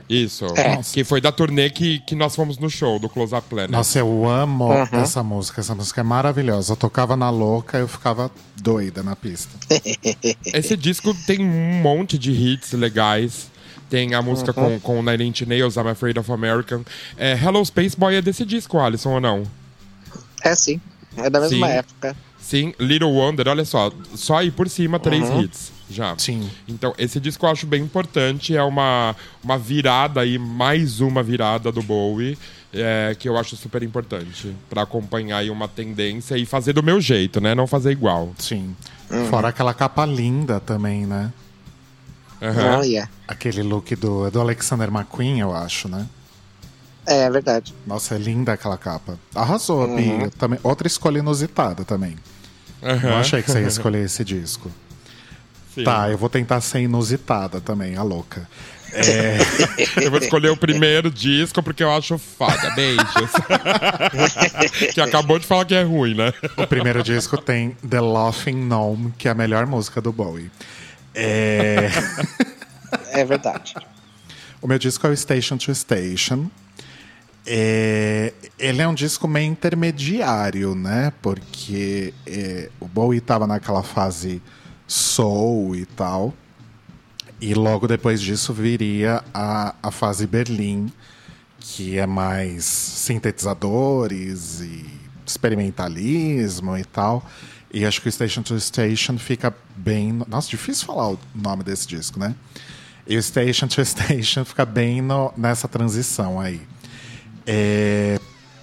[0.08, 0.46] Isso.
[0.56, 0.80] É.
[0.92, 3.70] Que foi da turnê que, que nós fomos no show do Close Up Planet.
[3.70, 4.86] Nossa, eu amo uhum.
[4.92, 5.60] essa música.
[5.60, 6.72] Essa música é maravilhosa.
[6.72, 8.30] Eu tocava na louca, eu ficava
[8.60, 9.50] doida na pista.
[10.46, 13.50] Esse disco tem um monte de hits legais.
[13.90, 14.80] Tem a música uhum.
[14.80, 16.82] com, com Nine Inch Nails, I'm Afraid of American.
[17.16, 19.44] É, Hello Space Boy é desse disco, Alisson, ou não?
[20.42, 20.80] É sim.
[21.16, 21.72] É da mesma sim.
[21.72, 22.16] época.
[22.40, 25.42] Sim, Little Wonder, olha só, só aí por cima, três Uhum.
[25.42, 26.14] hits já.
[26.18, 26.50] Sim.
[26.66, 31.70] Então, esse disco eu acho bem importante, é uma, uma virada aí, mais uma virada
[31.70, 32.38] do Bowie,
[32.72, 37.00] é, que eu acho super importante pra acompanhar aí uma tendência e fazer do meu
[37.00, 37.54] jeito, né?
[37.54, 38.34] Não fazer igual.
[38.38, 38.74] Sim.
[39.30, 41.32] Fora aquela capa linda também, né?
[42.42, 42.80] Aham.
[42.80, 43.10] Oh, yeah.
[43.26, 46.06] Aquele look do, do Alexander McQueen, eu acho, né?
[47.06, 47.72] É, é verdade.
[47.86, 49.18] Nossa, é linda aquela capa.
[49.34, 50.28] Arrasou, Bi.
[50.36, 52.16] Também, outra escolha inusitada também.
[52.82, 53.20] Não Aham.
[53.20, 54.70] achei que você ia escolher esse disco.
[55.76, 55.84] Sim.
[55.84, 58.48] Tá, eu vou tentar ser inusitada também, a louca.
[60.00, 62.70] Eu vou escolher o primeiro disco porque eu acho foda.
[62.70, 63.30] Beijos.
[64.94, 66.32] que acabou de falar que é ruim, né?
[66.56, 70.50] O primeiro disco tem The Laughing Gnome, que é a melhor música do Bowie.
[71.14, 71.90] É...
[73.12, 73.74] É verdade.
[74.62, 76.46] O meu disco é o Station to Station.
[77.44, 81.12] É, Ele é um disco meio intermediário, né?
[81.20, 84.40] Porque é, o Bowie estava naquela fase
[84.86, 86.34] soul e tal.
[87.40, 90.90] E logo depois disso viria a, a fase Berlim,
[91.58, 94.84] que é mais sintetizadores e
[95.26, 97.24] experimentalismo e tal.
[97.72, 100.12] E acho que o Station to Station fica bem.
[100.28, 102.34] Nossa, difícil falar o nome desse disco, né?
[103.06, 106.60] E o Station to Station fica bem no- nessa transição aí.
[107.46, 108.18] É,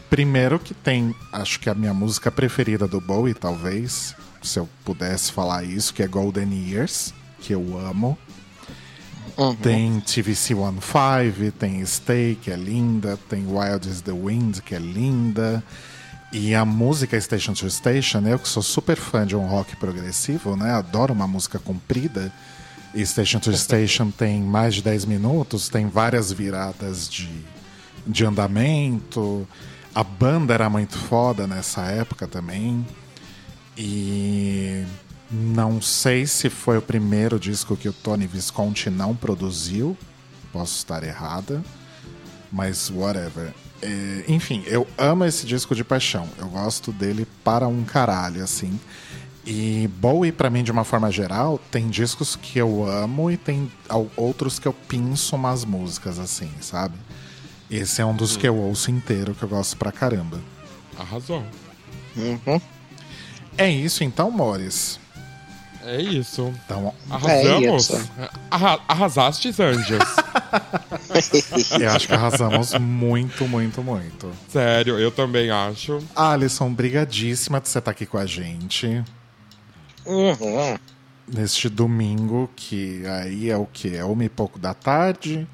[0.09, 5.31] primeiro que tem, acho que a minha música preferida do Bowie, talvez, se eu pudesse
[5.31, 8.17] falar isso, que é Golden Years, que eu amo.
[9.61, 14.79] Tem TVC 15, tem Stay, que é linda, tem Wild is the Wind, que é
[14.79, 15.63] linda.
[16.31, 20.55] E a música Station to Station, eu que sou super fã de um rock progressivo,
[20.55, 20.71] né?
[20.71, 22.31] Adoro uma música comprida.
[22.93, 27.29] E Station to Station tem mais de 10 minutos, tem várias viradas de,
[28.05, 29.47] de andamento.
[29.95, 32.85] A banda era muito foda nessa época também.
[33.77, 34.85] E
[35.31, 39.97] não sei se foi o primeiro disco que o Tony Visconti não produziu.
[40.51, 41.63] Posso estar errada.
[42.51, 43.53] Mas whatever.
[43.81, 46.29] É, enfim, eu amo esse disco de paixão.
[46.37, 48.79] Eu gosto dele para um caralho, assim.
[49.45, 53.69] E Bowie, pra mim, de uma forma geral, tem discos que eu amo e tem
[54.15, 56.95] outros que eu pinço umas músicas, assim, sabe?
[57.69, 60.39] Esse é um dos que eu ouço inteiro, que eu gosto pra caramba.
[60.97, 61.43] Arrasou.
[62.15, 62.61] Uhum.
[63.57, 64.99] É isso então, Mores.
[65.85, 66.53] É isso.
[66.65, 67.89] Então, Arrasamos?
[67.89, 68.09] isso.
[68.49, 69.99] Arra arrasastes, anjos.
[71.80, 74.31] eu acho que arrasamos muito, muito, muito.
[74.47, 75.99] Sério, eu também acho.
[76.15, 79.03] Alisson, brigadíssima de você estar aqui com a gente.
[80.05, 80.77] Uhum.
[81.27, 83.95] Neste domingo, que aí é o que?
[83.95, 85.47] É uma e pouco da tarde.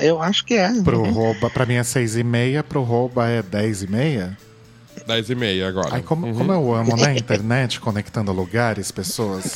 [0.00, 0.82] Eu acho que é.
[0.82, 4.36] Pro Rouba, pra mim é seis e meia, pro Rouba é dez e meia.
[5.06, 5.88] 10 e meia agora.
[5.92, 6.34] Ai, como, Uhum.
[6.34, 7.16] como eu amo, né?
[7.16, 9.52] Internet, conectando lugares, pessoas.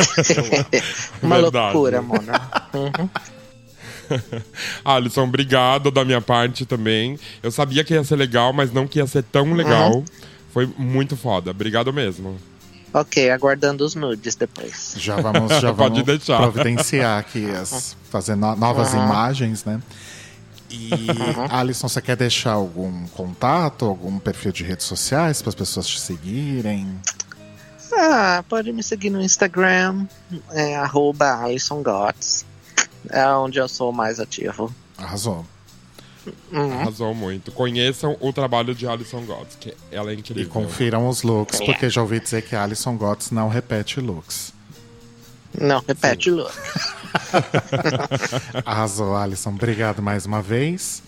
[1.22, 1.74] Uma Verdade.
[1.74, 2.22] loucura, mano.
[2.74, 3.08] Uhum.
[4.84, 7.18] Alisson, obrigado da minha parte também.
[7.42, 10.04] Eu sabia que ia ser legal, mas não que ia ser tão legal.
[10.52, 11.50] Foi muito foda.
[11.52, 12.36] Obrigado mesmo.
[12.92, 14.94] Ok, aguardando os nudes depois.
[14.98, 16.38] Já vamos, já Pode vamos deixar.
[16.38, 19.04] providenciar aqui, as, fazer no- novas Uhum.
[19.04, 19.80] imagens, né?
[20.70, 20.88] E,
[21.50, 26.00] Alisson, você quer deixar algum contato, algum perfil de redes sociais para as pessoas te
[26.00, 26.96] seguirem?
[27.92, 30.06] Ah, pode me seguir no Instagram,
[30.50, 31.40] é arroba.
[33.08, 34.72] É onde eu sou mais ativo.
[34.96, 35.44] Arrasou.
[36.52, 36.72] Uhum.
[36.80, 37.50] Arrasou muito.
[37.50, 40.48] Conheçam o trabalho de Alison Gotts, que ela é E incrível.
[40.50, 41.64] confiram os looks, É.
[41.64, 44.52] porque já ouvi dizer que a Alison Gotts não repete looks.
[45.58, 46.52] Não, repete look.
[48.64, 49.50] Arrasou, Alisson.
[49.50, 51.02] Obrigado mais uma vez.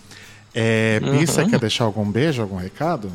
[0.53, 1.17] É, Uhum.
[1.19, 3.11] Bi, você quer deixar algum beijo, algum recado?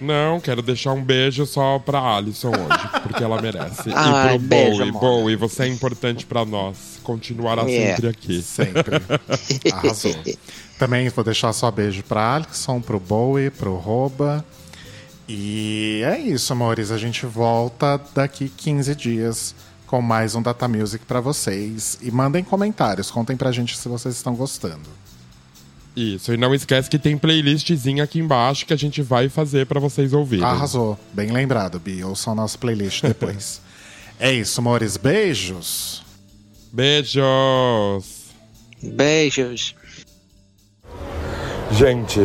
[0.00, 3.90] Não, quero deixar um beijo só pra Alison hoje, porque ela merece.
[3.92, 5.00] Ai, e pro beijo, Bowie, amor.
[5.00, 7.00] Bowie, você é importante pra nós.
[7.02, 7.96] Continuará Yeah.
[7.96, 8.42] sempre aqui.
[8.42, 9.02] Sempre.
[9.72, 10.14] Arrasou.
[10.78, 14.44] Também vou deixar só beijo pra Alisson, pro Bowie, pro Roba.
[15.28, 16.92] E é isso, amores.
[16.92, 19.54] A gente volta daqui 15 dias
[19.88, 21.98] com mais um Data Music pra vocês.
[22.02, 24.88] E mandem comentários, contem pra gente se vocês estão gostando.
[25.96, 29.80] Isso, e não esquece que tem playlistzinha aqui embaixo que a gente vai fazer pra
[29.80, 30.44] vocês ouvirem.
[30.44, 30.96] Arrasou.
[31.12, 32.04] Bem lembrado, Bi.
[32.04, 33.60] Ouçam nossa playlist depois.
[34.20, 34.96] é isso, amores.
[34.96, 36.04] Beijos.
[36.70, 38.28] Beijos!
[38.80, 39.74] Beijos.
[41.72, 42.20] Gente,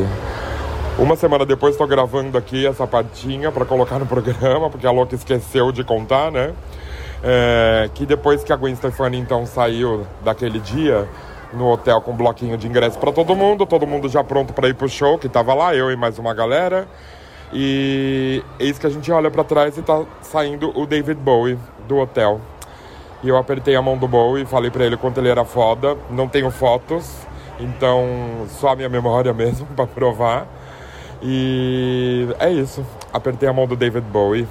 [0.99, 5.15] uma semana depois tô gravando aqui essa partinha pra colocar no programa, porque a Louca
[5.15, 6.53] esqueceu de contar, né?
[7.24, 11.08] É, que depois que a Gwen Stefani então saiu daquele dia
[11.54, 14.68] no hotel com um bloquinho de ingresso pra todo mundo, todo mundo já pronto pra
[14.68, 16.86] ir pro show, que tava lá, eu e mais uma galera.
[17.54, 21.98] E eis que a gente olha para trás e tá saindo o David Bowie do
[21.98, 22.41] hotel.
[23.24, 25.95] E eu apertei a mão do Bowie e falei para ele quanto ele era foda.
[26.10, 27.16] Não tenho fotos,
[27.60, 30.48] então só a minha memória mesmo para provar.
[31.22, 32.86] E é isso.
[33.14, 34.48] Apertei a mão do David Bowie.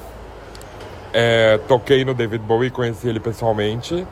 [1.13, 4.07] É, toquei no David Bowie, conheci ele pessoalmente.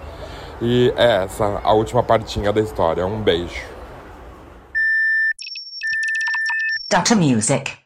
[0.60, 3.06] E é essa a última partinha da história.
[3.06, 3.62] Um beijo.
[6.90, 7.14] Dr.
[7.16, 7.79] Music.